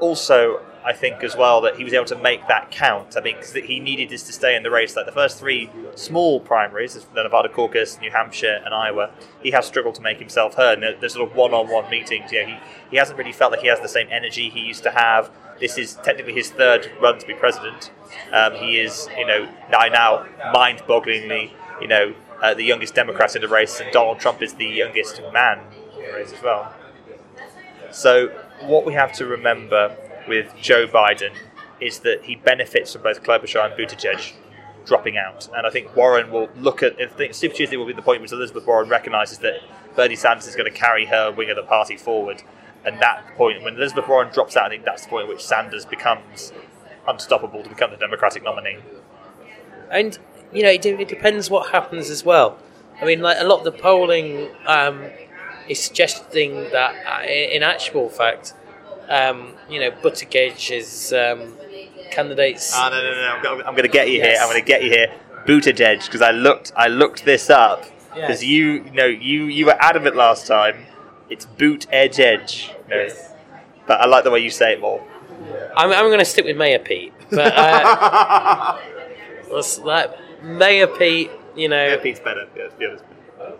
[0.00, 3.16] also, I think as well that he was able to make that count.
[3.16, 4.94] I mean, that he needed this to stay in the race.
[4.96, 9.10] Like the first three small primaries, the Nevada caucus, New Hampshire, and Iowa,
[9.42, 10.82] he has struggled to make himself heard.
[10.82, 12.30] And there's sort of one-on-one meetings.
[12.30, 12.56] Know, he,
[12.90, 15.30] he hasn't really felt like he has the same energy he used to have.
[15.58, 17.90] This is technically his third run to be president.
[18.30, 23.40] Um, he is, you know, now, now mind-bogglingly, you know, uh, the youngest Democrat in
[23.40, 25.60] the race, and Donald Trump is the youngest man
[25.96, 26.74] in the race as well.
[27.90, 28.28] So
[28.62, 29.96] what we have to remember
[30.28, 31.34] with Joe Biden
[31.80, 34.32] is that he benefits from both Klobuchar and Buttigieg
[34.86, 35.48] dropping out.
[35.56, 38.20] And I think Warren will look at, I think Super Tuesday will be the point
[38.20, 39.60] which Elizabeth Warren recognises that
[39.96, 42.42] Bernie Sanders is going to carry her wing of the party forward.
[42.84, 45.44] And that point, when Elizabeth Warren drops out, I think that's the point at which
[45.44, 46.52] Sanders becomes
[47.08, 48.78] unstoppable to become the Democratic nominee.
[49.90, 50.18] And
[50.52, 52.58] you know, it, it depends what happens as well.
[53.00, 55.04] I mean, like a lot of the polling um,
[55.68, 58.54] is suggesting that, uh, in actual fact,
[59.08, 61.54] um, you know, Buttigieg's um,
[62.10, 62.72] candidates.
[62.74, 63.10] Ah, no, no,
[63.42, 63.50] no!
[63.60, 64.36] I'm, I'm going to get you here.
[64.40, 65.12] I'm going to get you here.
[65.46, 68.44] Buttigieg, because I looked, I looked this up because Yes.
[68.44, 70.86] you, you know, you you were adamant last time.
[71.28, 72.72] It's boot edge edge.
[72.88, 72.96] No.
[72.96, 73.32] Yes.
[73.86, 75.02] But I like the way you say it more.
[75.76, 78.78] I'm, I'm going to stick with Mayor Pete, but uh,
[79.52, 79.80] let's,
[80.42, 82.46] Mayor Pete, you know, Yeah, Pete's better.
[82.56, 83.04] Yeah, be honest.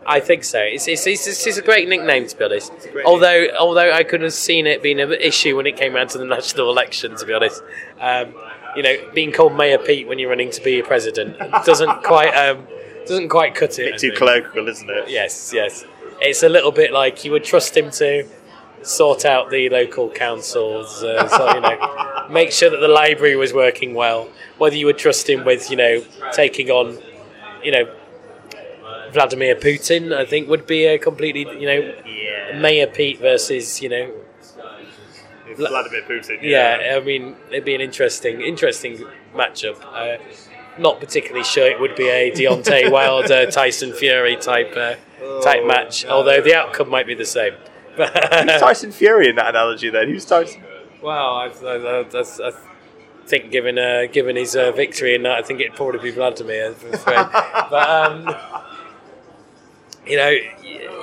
[0.07, 0.61] I think so.
[0.61, 2.73] It's it's, it's, it's, it's a great nickname to be honest.
[2.73, 6.11] a Although although I couldn't have seen it being an issue when it came around
[6.11, 7.17] to the national election.
[7.17, 7.63] To be honest,
[8.01, 8.35] um,
[8.77, 12.33] you know, being called Mayor Pete when you're running to be a president doesn't quite
[12.35, 12.67] um,
[13.07, 13.89] doesn't quite cut it.
[13.89, 15.09] I Bit too colloquial, isn't it?
[15.09, 15.85] Yes, yes.
[16.21, 18.27] It's a little bit like you would trust him to
[18.83, 23.53] sort out the local councils, uh, so, you know, make sure that the library was
[23.53, 24.29] working well.
[24.59, 26.99] Whether you would trust him with, you know, taking on,
[27.63, 27.95] you know,
[29.15, 32.59] Vladimir Putin, I think would be a completely, you know, Yeah.
[32.59, 34.11] Mayor Pete versus, you know,
[35.57, 36.39] Vladimir Putin.
[36.43, 36.97] yeah.
[36.97, 39.77] I mean, it'd be an interesting, interesting matchup.
[39.85, 40.19] Uh,
[40.79, 44.97] not particularly sure it would be a Deontay Wilder Tyson Fury type uh,
[45.43, 47.55] type match, although the outcome might be the same.
[47.97, 48.11] Who's
[48.61, 50.09] Tyson Fury in that analogy then?
[50.09, 50.63] Who's Tyson?
[51.01, 52.53] well, I, I, I, I
[53.27, 56.75] think given uh, given his uh, victory in that, I think it'd probably be Vladimir.
[56.83, 56.91] I'm
[57.71, 58.25] but um,
[60.07, 60.49] you know, yeah,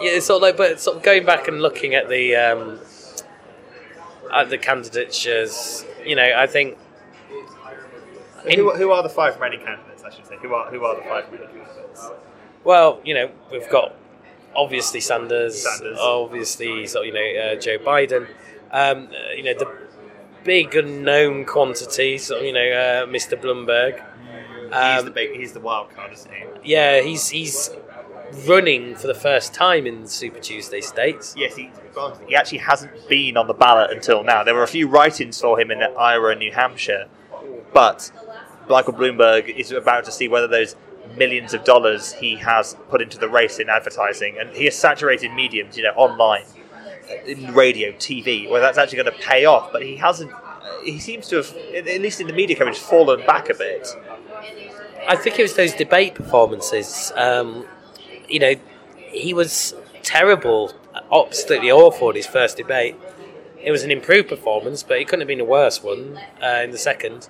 [0.01, 2.79] it's sort of like, but sort of going back and looking at the um,
[4.33, 6.77] at the candidatures, you know, I think
[8.55, 10.37] Who, who are the five remaining candidates, I should say?
[10.41, 12.09] Who are, who are the five remaining candidates?
[12.63, 13.95] Well, you know, we've got
[14.55, 15.97] obviously Sanders, Sanders.
[15.99, 18.27] obviously, so, you know, uh, Joe Biden.
[18.71, 19.69] Um, uh, you know, the
[20.43, 23.39] big unknown quantities, so, you know, uh, Mr.
[23.39, 24.01] Bloomberg.
[24.63, 26.43] he's, Um, the big, he's the wild card, isn't he?
[26.63, 27.69] yeah, he's he's
[28.47, 31.33] running for the first time in Super Tuesday states.
[31.37, 31.71] Yes, he,
[32.27, 34.43] he actually hasn't been on the ballot until now.
[34.43, 37.07] There were a few write-ins for him in Iowa and New Hampshire,
[37.73, 38.11] but
[38.69, 40.75] Michael Bloomberg is about to see whether those
[41.17, 45.31] millions of dollars he has put into the race in advertising, and he has saturated
[45.33, 46.45] mediums, you know, online,
[47.25, 49.71] in radio, TV, whether that's actually going to pay off.
[49.71, 50.31] But he hasn't.
[50.83, 53.87] He seems to have, at at least in the media coverage, fallen back a bit.
[55.07, 57.11] I think it was those debate performances.
[57.15, 57.65] Um,
[58.31, 58.55] you know,
[58.95, 60.73] he was terrible,
[61.13, 62.95] absolutely awful in his first debate.
[63.61, 66.71] It was an improved performance, but it couldn't have been a worse one uh, in
[66.71, 67.29] the second.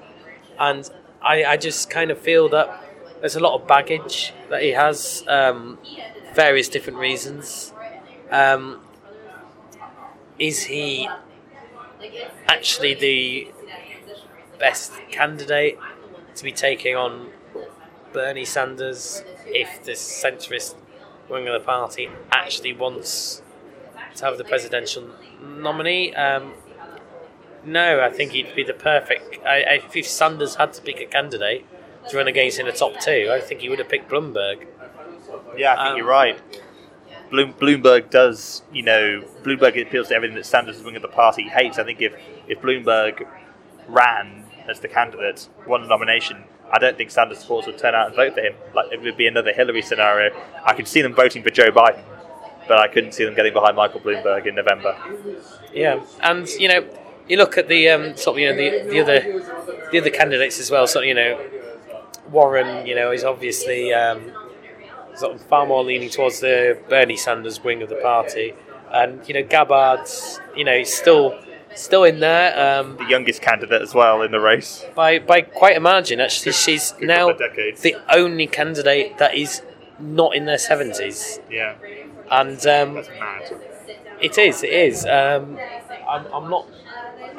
[0.60, 0.90] And
[1.22, 2.86] I, I just kind of feel that
[3.20, 5.78] there's a lot of baggage that he has, um,
[6.34, 7.74] various different reasons.
[8.30, 8.82] Um,
[10.40, 11.10] is he
[12.48, 13.52] actually the
[14.58, 15.78] best candidate
[16.36, 17.30] to be taking on
[18.14, 20.76] Bernie Sanders if the centrist
[21.30, 23.42] wing of the party actually wants
[24.16, 25.10] to have the presidential
[25.42, 26.14] nominee.
[26.16, 26.54] Um,
[27.64, 29.40] no, I think he'd be the perfect.
[29.46, 31.66] I, I, if Sanders had to pick a candidate
[32.10, 34.66] to run against in the top two, I think he would have picked Bloomberg.
[35.56, 36.40] Yeah, I think Um, you're right.
[37.30, 41.44] Bloom, Bloomberg does, you know, Bloomberg appeals to everything that Sanders' wing of the party
[41.44, 41.80] hates.
[41.80, 42.14] I think if,
[42.48, 43.26] if Bloomberg
[43.88, 48.08] ran as the candidate, won the nomination, I don't think Sanders supporters would turn out
[48.08, 48.54] and vote for him.
[48.74, 50.36] Like it would be another Hillary scenario.
[50.66, 52.04] I could see them voting for Joe Biden,
[52.68, 54.98] but I couldn't see them getting behind Michael Bloomberg in November.
[55.74, 56.88] Yeah, and you know,
[57.28, 60.60] you look at the um, sort of you know the, the other the other candidates
[60.60, 60.88] as well.
[60.88, 61.40] So you know,
[62.30, 64.32] Warren, you know, is obviously um,
[65.16, 68.54] sort of far more leaning towards the Bernie Sanders wing of the party,
[68.94, 71.38] and you know, Gabbard's, you know, he's still
[71.76, 74.86] still in there um, The youngest candidate as well in the race.
[74.96, 76.20] by by quite a margin.
[76.20, 77.82] Actually, she's now couple of decades.
[77.82, 79.62] the only candidate that is
[80.00, 81.76] not in their seventies, Yeah,
[82.30, 83.52] and um, that's mad.
[84.20, 84.64] It is.
[84.64, 85.06] It is.
[85.06, 85.58] Um,
[86.08, 86.68] I'm, I'm not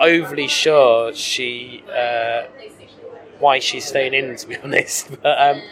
[0.00, 2.42] overly sure she uh,
[3.38, 5.10] why she's staying in, to be honest.
[5.22, 5.62] But um,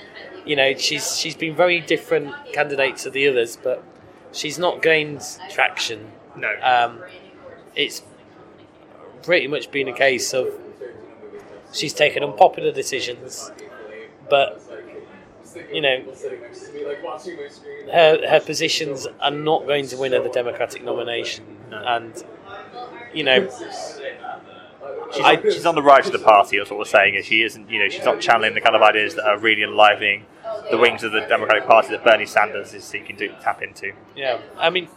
[0.44, 3.82] you know, she's she's been very different candidate to the others, but
[4.32, 6.12] she's not gained traction.
[6.36, 6.48] No.
[6.62, 7.00] Um,
[7.74, 8.02] it's
[9.22, 10.48] pretty much been a case of
[11.72, 13.50] she's taken unpopular decisions,
[14.28, 14.60] but
[15.72, 16.04] you know,
[17.92, 22.24] her her positions are not going to win her the Democratic nomination, and
[23.12, 23.48] you know,
[25.12, 27.16] She's, on, she's on the right of the party, that's what we're saying.
[27.16, 29.64] Is she isn't, you know, she's not channeling the kind of ideas that are really
[29.64, 30.24] enlivening
[30.70, 33.92] the wings of the Democratic Party that Bernie Sanders is seeking to tap into.
[34.16, 34.88] yeah, I mean,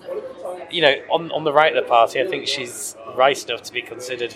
[0.71, 3.73] you know, on on the right of the party, I think she's right enough to
[3.73, 4.35] be considered.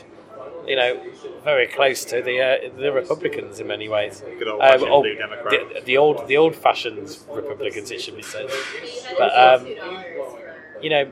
[0.66, 1.02] You know,
[1.46, 4.22] very close to the uh, the Republicans in many ways.
[4.38, 5.74] Good old Uh, fashioned oh, Democrat.
[5.76, 8.48] the, the old the old fashioned Republicans, it should be said.
[9.18, 9.66] But um,
[10.82, 11.12] you know,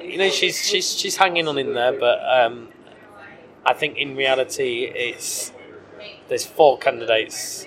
[0.00, 2.68] you know, she's she's she's hanging on in there, but um,
[3.66, 5.52] I think in reality, it's
[6.28, 7.66] there's four candidates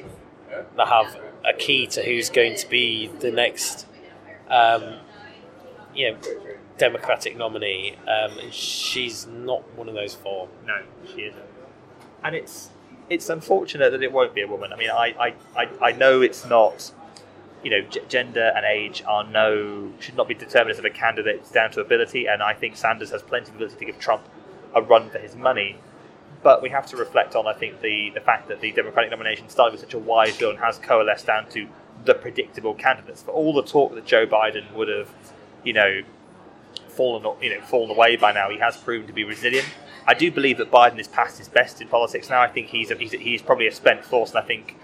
[0.77, 3.85] that have a key to who's going to be the next,
[4.49, 4.95] um,
[5.95, 6.17] you know,
[6.77, 10.47] Democratic nominee, um, and she's not one of those four.
[10.65, 11.45] No, she isn't.
[12.23, 12.69] And it's
[13.09, 14.73] it's unfortunate that it won't be a woman.
[14.73, 15.33] I mean, I I,
[15.63, 16.91] I, I know it's not.
[17.63, 21.35] You know, g- gender and age are no should not be determinants of a candidate.
[21.41, 24.23] It's down to ability, and I think Sanders has plenty of ability to give Trump
[24.73, 25.77] a run for his money.
[26.43, 29.47] But we have to reflect on, I think, the, the fact that the Democratic nomination
[29.49, 31.67] started with such a wide bill and has coalesced down to
[32.03, 33.21] the predictable candidates.
[33.21, 35.09] For all the talk that Joe Biden would have,
[35.63, 36.01] you know,
[36.91, 38.49] fallen you know fallen away by now.
[38.49, 39.67] He has proven to be resilient.
[40.05, 42.41] I do believe that Biden is past his best in politics now.
[42.41, 44.75] I think he's a, he's, he's probably a spent force, and I think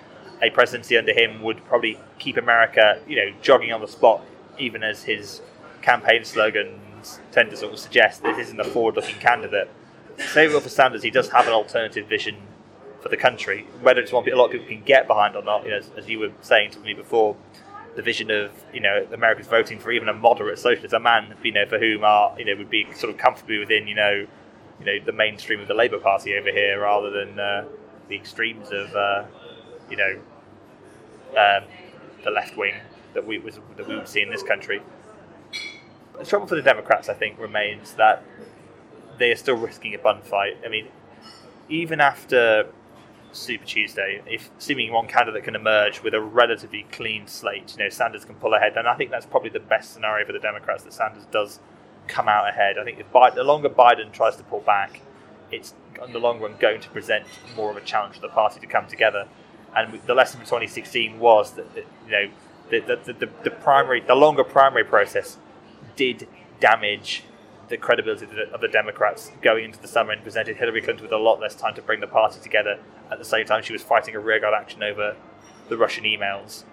[0.42, 4.24] a presidency under him would probably keep America you know jogging on the spot,
[4.58, 5.42] even as his
[5.82, 9.70] campaign slogans tend to sort of suggest this isn't a forward-looking candidate.
[10.18, 12.38] Say for Sanders, he does have an alternative vision
[13.02, 13.68] for the country.
[13.82, 15.90] Whether it's one a lot of people can get behind or not, you know, as,
[15.98, 17.36] as you were saying to me before,
[17.96, 21.52] the vision of you know Americans voting for even a moderate socialist, a man you
[21.52, 24.28] know for whom are you know would be sort of comfortably within you know
[24.80, 27.66] you know the mainstream of the Labour Party over here, rather than uh,
[28.08, 29.26] the extremes of uh,
[29.90, 30.20] you know
[31.32, 31.64] um,
[32.24, 32.76] the left wing
[33.14, 34.82] that we was, that we would see in this country.
[36.20, 38.24] The trouble for the Democrats, I think, remains that
[39.18, 40.58] they are still risking a bun fight.
[40.66, 40.88] I mean,
[41.70, 42.72] even after
[43.32, 47.90] Super Tuesday, if assuming one candidate can emerge with a relatively clean slate, you know,
[47.90, 50.84] Sanders can pull ahead, then I think that's probably the best scenario for the Democrats
[50.84, 51.60] that Sanders does
[52.08, 52.78] come out ahead.
[52.78, 55.02] I think if Biden, the longer Biden tries to pull back,
[55.52, 57.26] it's in the long run going to present
[57.56, 59.28] more of a challenge for the party to come together.
[59.76, 62.30] And the lesson from 2016 was that, that you know
[62.70, 65.38] the, the, the, the primary, the longer primary process
[65.96, 66.28] did
[66.60, 67.24] damage
[67.70, 71.04] the credibility of the, of the Democrats going into the summer and presented Hillary Clinton
[71.04, 72.80] with a lot less time to bring the party together.
[73.12, 75.16] At the same time, she was fighting a rearguard action over
[75.70, 76.64] the Russian emails.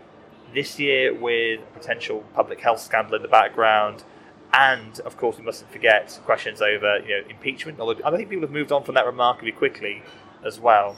[0.52, 4.04] This year, with a potential public health scandal in the background,
[4.52, 7.80] and of course, we mustn't forget questions over you know impeachment.
[7.80, 10.02] Although I think people have moved on from that remarkably quickly
[10.44, 10.96] as well.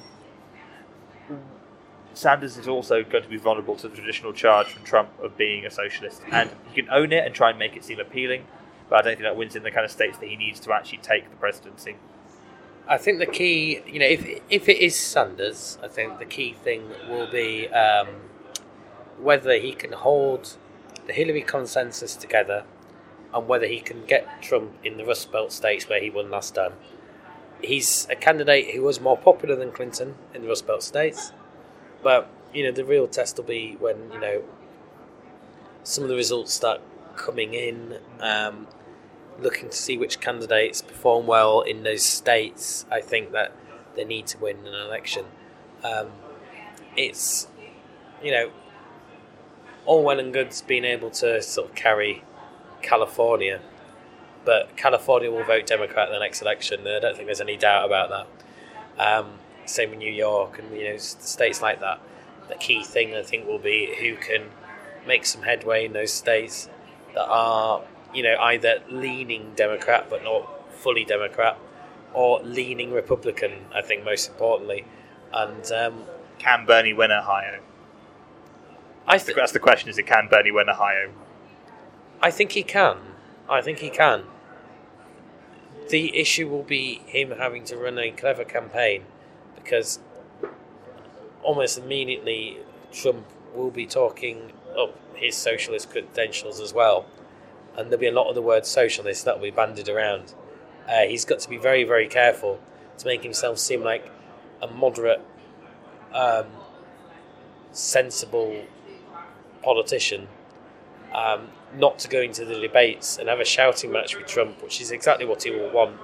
[2.13, 5.67] Sanders is also going to be vulnerable to the traditional charge from Trump of being
[5.67, 8.47] a socialist, and he can own it and try and make it seem appealing.
[8.89, 10.73] But I don't think that wins in the kind of states that he needs to
[10.73, 11.97] actually take the presidency.
[12.89, 16.53] I think the key, you know, if if it is Sanders, I think the key
[16.53, 18.09] thing will be um,
[19.21, 20.57] whether he can hold
[21.07, 22.65] the Hillary consensus together
[23.35, 26.55] and whether he can get Trump in the Rust Belt states where he won last
[26.55, 26.75] time.
[27.61, 31.33] He's a candidate who was more popular than Clinton in the Rust Belt states,
[32.03, 34.45] but you know the real test will be when you know
[35.83, 36.81] some of the results start
[37.17, 37.99] coming in.
[38.21, 38.69] Um,
[39.41, 42.87] looking to see which candidates perform well in those states.
[42.91, 43.53] I think that
[43.95, 45.27] they need to win an election.
[45.83, 46.09] Um,
[46.97, 47.47] it's
[48.23, 48.51] you know
[49.85, 52.25] all well and good being able to sort of carry
[52.83, 53.61] California,
[54.45, 56.87] but California will vote Democrat in the next election.
[56.87, 58.27] I don't think there's any doubt about that.
[58.99, 62.01] Um, same with New York and you know states like that.
[62.49, 64.45] The key thing I think will be who can
[65.07, 66.69] make some headway in those states
[67.15, 67.83] that are
[68.15, 71.59] you know either leaning Democrat but not fully Democrat,
[72.13, 73.53] or leaning Republican.
[73.75, 74.85] I think most importantly,
[75.33, 76.05] and um,
[76.39, 77.61] Can Bernie win Ohio?
[79.07, 81.13] I think That's the question: Is it can Bernie win Ohio?
[82.21, 82.99] I think he can.
[83.49, 84.25] I think he can.
[85.89, 89.05] The issue will be him having to run a clever campaign
[89.55, 90.01] because
[91.43, 92.59] almost immediately
[92.93, 97.07] Trump will be talking up his socialist credentials as well.
[97.77, 100.35] And there'll be a lot of the word socialist that will be bandied around.
[100.89, 102.61] Uh, he's got to be very, very careful
[102.99, 104.11] to make himself seem like
[104.63, 105.21] a moderate,
[106.13, 106.47] um,
[107.73, 108.65] sensible
[109.63, 110.29] politician
[111.15, 114.81] um, not to go into the debates and have a shouting match with Trump, which
[114.81, 115.99] is exactly what he will want.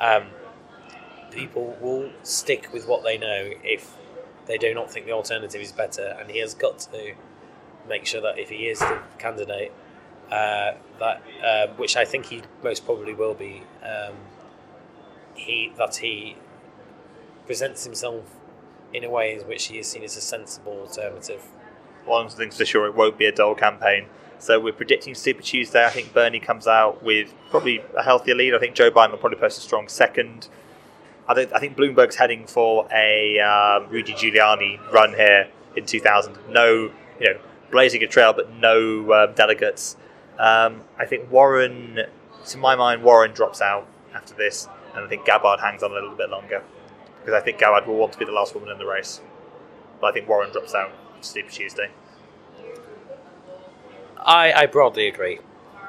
[0.00, 0.26] Um,
[1.30, 3.96] people will stick with what they know if
[4.46, 7.14] they do not think the alternative is better, and he has got to
[7.88, 9.72] make sure that if he is the candidate,
[10.30, 14.14] uh, that uh, which I think he most probably will be, um,
[15.34, 16.36] he that he
[17.46, 18.24] presents himself
[18.92, 21.42] in a way in which he is seen as a sensible alternative.
[22.04, 24.06] One thing's for sure, it won't be a dull campaign.
[24.38, 25.84] So we're predicting Super Tuesday.
[25.84, 28.54] I think Bernie comes out with probably a healthier lead.
[28.54, 30.48] I think Joe Biden will probably post a strong second.
[31.28, 36.36] I think, I think Bloomberg's heading for a um, Rudy Giuliani run here in 2000.
[36.50, 37.38] No, you know,
[37.70, 39.96] blazing a trail, but no um, delegates.
[40.38, 42.00] Um, I think Warren,
[42.46, 45.94] to my mind, Warren drops out after this, and I think Gabbard hangs on a
[45.94, 46.62] little bit longer
[47.20, 49.20] because I think Gabbard will want to be the last woman in the race.
[50.00, 51.90] But I think Warren drops out Super Tuesday.
[54.18, 55.40] I, I broadly agree.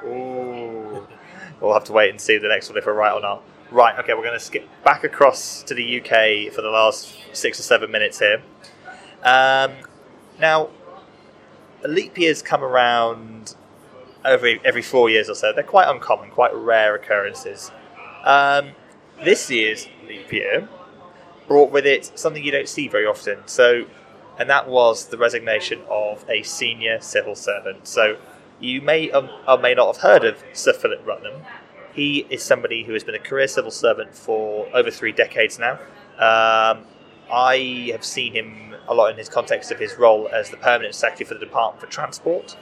[0.04, 1.06] Ooh.
[1.60, 3.42] We'll have to wait and see the next one if we're right or not.
[3.70, 7.60] Right, okay, we're going to skip back across to the UK for the last six
[7.60, 8.42] or seven minutes here.
[9.22, 9.72] Um,
[10.38, 10.70] now,
[11.84, 13.54] leap years come around
[14.28, 15.52] every every four years or so.
[15.52, 17.70] They're quite uncommon, quite rare occurrences.
[18.24, 18.72] Um,
[19.24, 20.68] this year's leap year
[21.46, 23.38] brought with it something you don't see very often.
[23.46, 23.86] So,
[24.38, 27.88] and that was the resignation of a senior civil servant.
[27.88, 28.18] So,
[28.60, 31.42] you may um, or may not have heard of Sir Philip Rutnam.
[31.92, 35.80] He is somebody who has been a career civil servant for over three decades now.
[36.18, 36.84] Um,
[37.30, 40.94] I have seen him a lot in his context of his role as the permanent
[40.94, 42.56] secretary for the Department for Transport,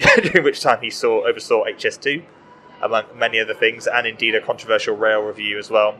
[0.22, 2.22] during which time he saw oversaw HS2,
[2.82, 5.98] among many other things, and indeed a controversial rail review as well.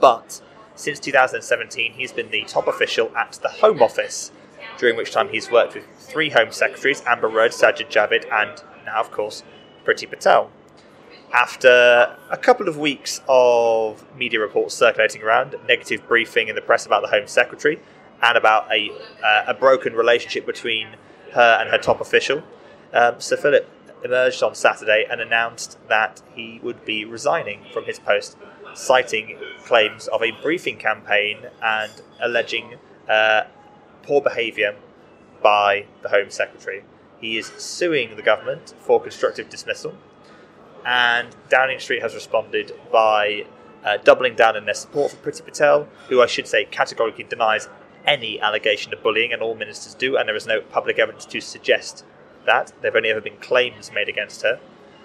[0.00, 0.42] But
[0.74, 4.32] since 2017, he's been the top official at the Home Office,
[4.78, 9.00] during which time he's worked with three Home Secretaries, Amber Rudd, Sajid Javid, and now,
[9.00, 9.42] of course,
[9.84, 10.50] Priti Patel.
[11.32, 16.84] After a couple of weeks of media reports circulating around, negative briefing in the press
[16.84, 17.80] about the Home Secretary,
[18.22, 18.90] and about a,
[19.24, 20.88] uh, a broken relationship between
[21.32, 22.42] her and her top official,
[22.92, 23.68] um, Sir Philip
[24.04, 28.36] emerged on Saturday and announced that he would be resigning from his post,
[28.74, 32.76] citing claims of a briefing campaign and alleging
[33.08, 33.42] uh,
[34.02, 34.76] poor behaviour
[35.42, 36.84] by the Home Secretary.
[37.20, 39.94] He is suing the government for constructive dismissal,
[40.84, 43.46] and Downing Street has responded by
[43.84, 47.68] uh, doubling down in their support for Priti Patel, who I should say categorically denies
[48.04, 51.40] any allegation of bullying, and all ministers do, and there is no public evidence to
[51.40, 52.04] suggest
[52.46, 52.72] that.
[52.80, 54.60] There have only ever been claims made against her.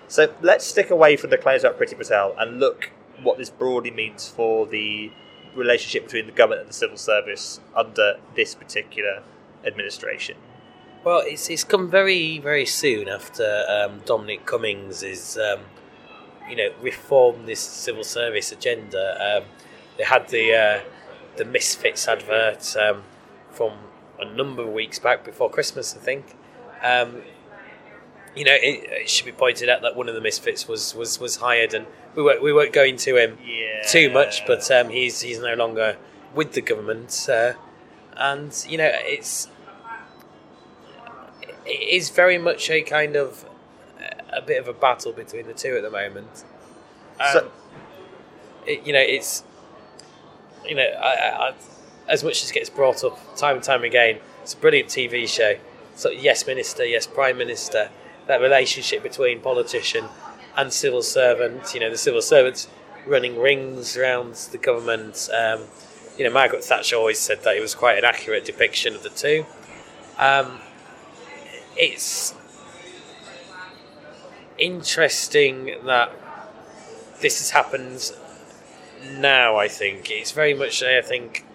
[0.07, 2.91] So let's stick away from the claims about Priti Patel and look
[3.23, 5.11] what this broadly means for the
[5.55, 9.23] relationship between the government and the civil service under this particular
[9.65, 10.37] administration.
[11.03, 15.61] Well, it's it's come very very soon after um, Dominic Cummings is um,
[16.49, 19.37] you know reformed this civil service agenda.
[19.37, 19.49] Um,
[19.97, 20.81] they had the uh,
[21.37, 23.03] the Misfits advert um,
[23.49, 23.73] from
[24.19, 26.35] a number of weeks back before Christmas, I think.
[26.83, 27.21] Um,
[28.35, 31.19] you know, it, it should be pointed out that one of the Misfits was was,
[31.19, 33.83] was hired, and we weren't we weren't going to him Yeah.
[33.87, 35.97] too much, but um, he's he's no longer
[36.33, 37.53] with the government, uh,
[38.15, 39.47] and you know it's
[41.65, 43.45] it is very much a kind of
[44.31, 46.43] a bit of a battle between the two at the moment.
[47.19, 47.51] Um, So-
[48.65, 49.43] it, you know, it's
[50.65, 51.53] you know, I, I, I,
[52.07, 55.27] as much as it gets brought up time and time again, it's a brilliant TV
[55.27, 55.55] show.
[55.95, 57.89] So yes, minister, yes, prime minister.
[58.27, 60.05] That relationship between politician
[60.55, 61.73] and civil servant.
[61.73, 62.67] You know, the civil servants
[63.05, 65.29] running rings around the government.
[65.33, 65.61] Um,
[66.17, 69.09] you know, Margaret Thatcher always said that it was quite an accurate depiction of the
[69.09, 69.45] two.
[70.17, 70.59] Um,
[71.75, 72.35] it's
[74.57, 76.11] interesting that
[77.21, 78.11] this has happened
[79.09, 79.57] now.
[79.57, 81.45] I think it's very much, I think,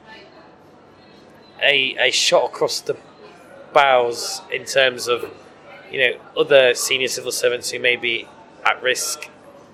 [1.62, 2.96] a a shot across the
[3.76, 5.30] bows in terms of
[5.92, 8.26] you know other senior civil servants who may be
[8.64, 9.28] at risk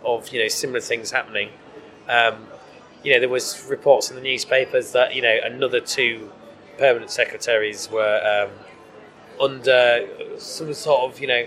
[0.05, 1.51] of you know similar things happening.
[2.09, 2.49] Um,
[3.05, 6.33] you know, there was reports in the newspapers that you know another two
[6.79, 8.51] permanent secretaries were um,
[9.41, 11.47] under some sort of you know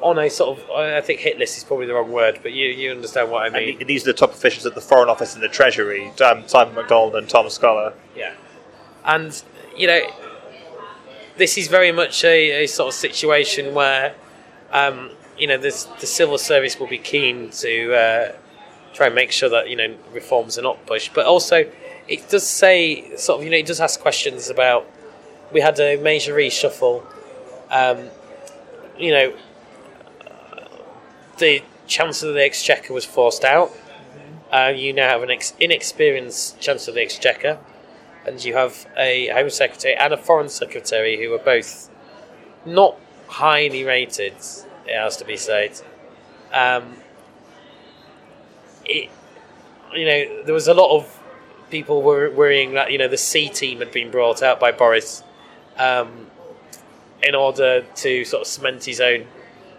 [0.00, 2.68] on a sort of I think hit list is probably the wrong word, but you
[2.68, 3.80] you understand what I mean.
[3.80, 6.76] And these are the top officials at the Foreign Office and the Treasury, um, Simon
[6.76, 7.94] McDonald and Tom Scholar.
[8.14, 8.34] Yeah.
[9.04, 9.42] And,
[9.76, 10.00] you know,
[11.38, 14.14] this is very much a, a sort of situation where,
[14.72, 18.32] um, you know, this, the civil service will be keen to uh,
[18.92, 21.14] try and make sure that, you know, reforms are not pushed.
[21.14, 21.70] But also,
[22.08, 24.86] it does say, sort of, you know, it does ask questions about,
[25.52, 27.04] we had a major reshuffle.
[27.70, 28.10] Um,
[28.98, 29.32] you know,
[31.38, 33.70] the Chancellor of the Exchequer was forced out.
[34.50, 37.58] Uh, you now have an ex- inexperienced Chancellor of the Exchequer
[38.28, 41.90] and you have a Home Secretary and a Foreign Secretary who are both
[42.64, 42.96] not
[43.28, 44.34] highly rated,
[44.86, 45.80] it has to be said.
[46.52, 46.96] Um,
[48.84, 49.10] it,
[49.94, 51.20] you know, there was a lot of
[51.70, 55.22] people were worrying that you know the C team had been brought out by Boris
[55.76, 56.26] um,
[57.22, 59.26] in order to sort of cement his own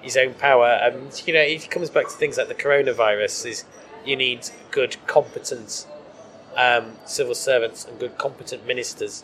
[0.02, 3.46] his own power, and you know, if it comes back to things like the coronavirus.
[3.46, 3.66] Is
[4.06, 5.86] you need good, competent
[6.60, 9.24] um, civil servants and good competent ministers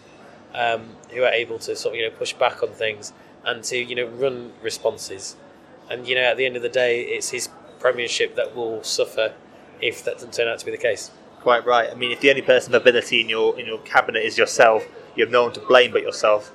[0.54, 3.12] um, who are able to sort of you know push back on things
[3.44, 5.36] and to you know run responses.
[5.90, 9.34] And you know at the end of the day, it's his premiership that will suffer
[9.82, 11.12] if that doesn't turn out to be the case.
[11.42, 11.90] Quite right.
[11.92, 14.88] I mean, if the only person of ability in your in your cabinet is yourself,
[15.16, 16.54] you have no one to blame but yourself.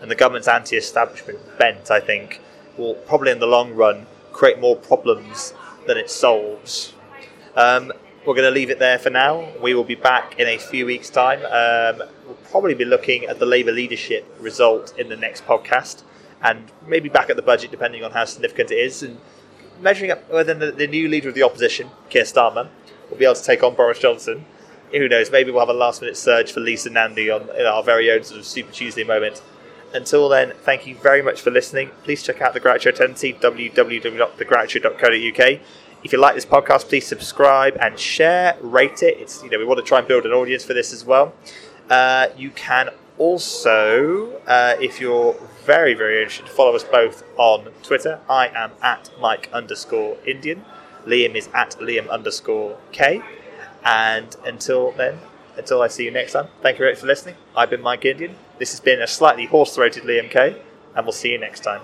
[0.00, 2.40] And the government's anti-establishment bent, I think,
[2.76, 5.54] will probably in the long run create more problems
[5.86, 6.92] than it solves.
[7.54, 7.92] Um,
[8.26, 9.48] we're going to leave it there for now.
[9.60, 11.40] We will be back in a few weeks' time.
[11.44, 16.02] Um, we'll probably be looking at the Labour leadership result in the next podcast,
[16.40, 19.18] and maybe back at the budget, depending on how significant it is, and
[19.80, 22.68] measuring up whether the, the new leader of the opposition, Keir Starmer,
[23.10, 24.44] will be able to take on Boris Johnson.
[24.92, 25.30] Who knows?
[25.30, 28.46] Maybe we'll have a last-minute surge for Lisa Nandy on our very own sort of
[28.46, 29.42] Super Tuesday moment.
[29.94, 31.90] Until then, thank you very much for listening.
[32.04, 35.60] Please check out the Groucho tendency, www.thegroucho.co.uk.
[36.04, 39.18] If you like this podcast, please subscribe and share, rate it.
[39.18, 41.32] It's you know we want to try and build an audience for this as well.
[41.88, 48.20] Uh, you can also, uh, if you're very very interested, follow us both on Twitter.
[48.28, 50.64] I am at Mike underscore Indian.
[51.06, 53.22] Liam is at Liam underscore K.
[53.84, 55.18] And until then,
[55.56, 57.36] until I see you next time, thank you very much for listening.
[57.56, 58.36] I've been Mike Indian.
[58.58, 60.60] This has been a slightly hoarse throated Liam K.
[60.94, 61.80] And we'll see you next time.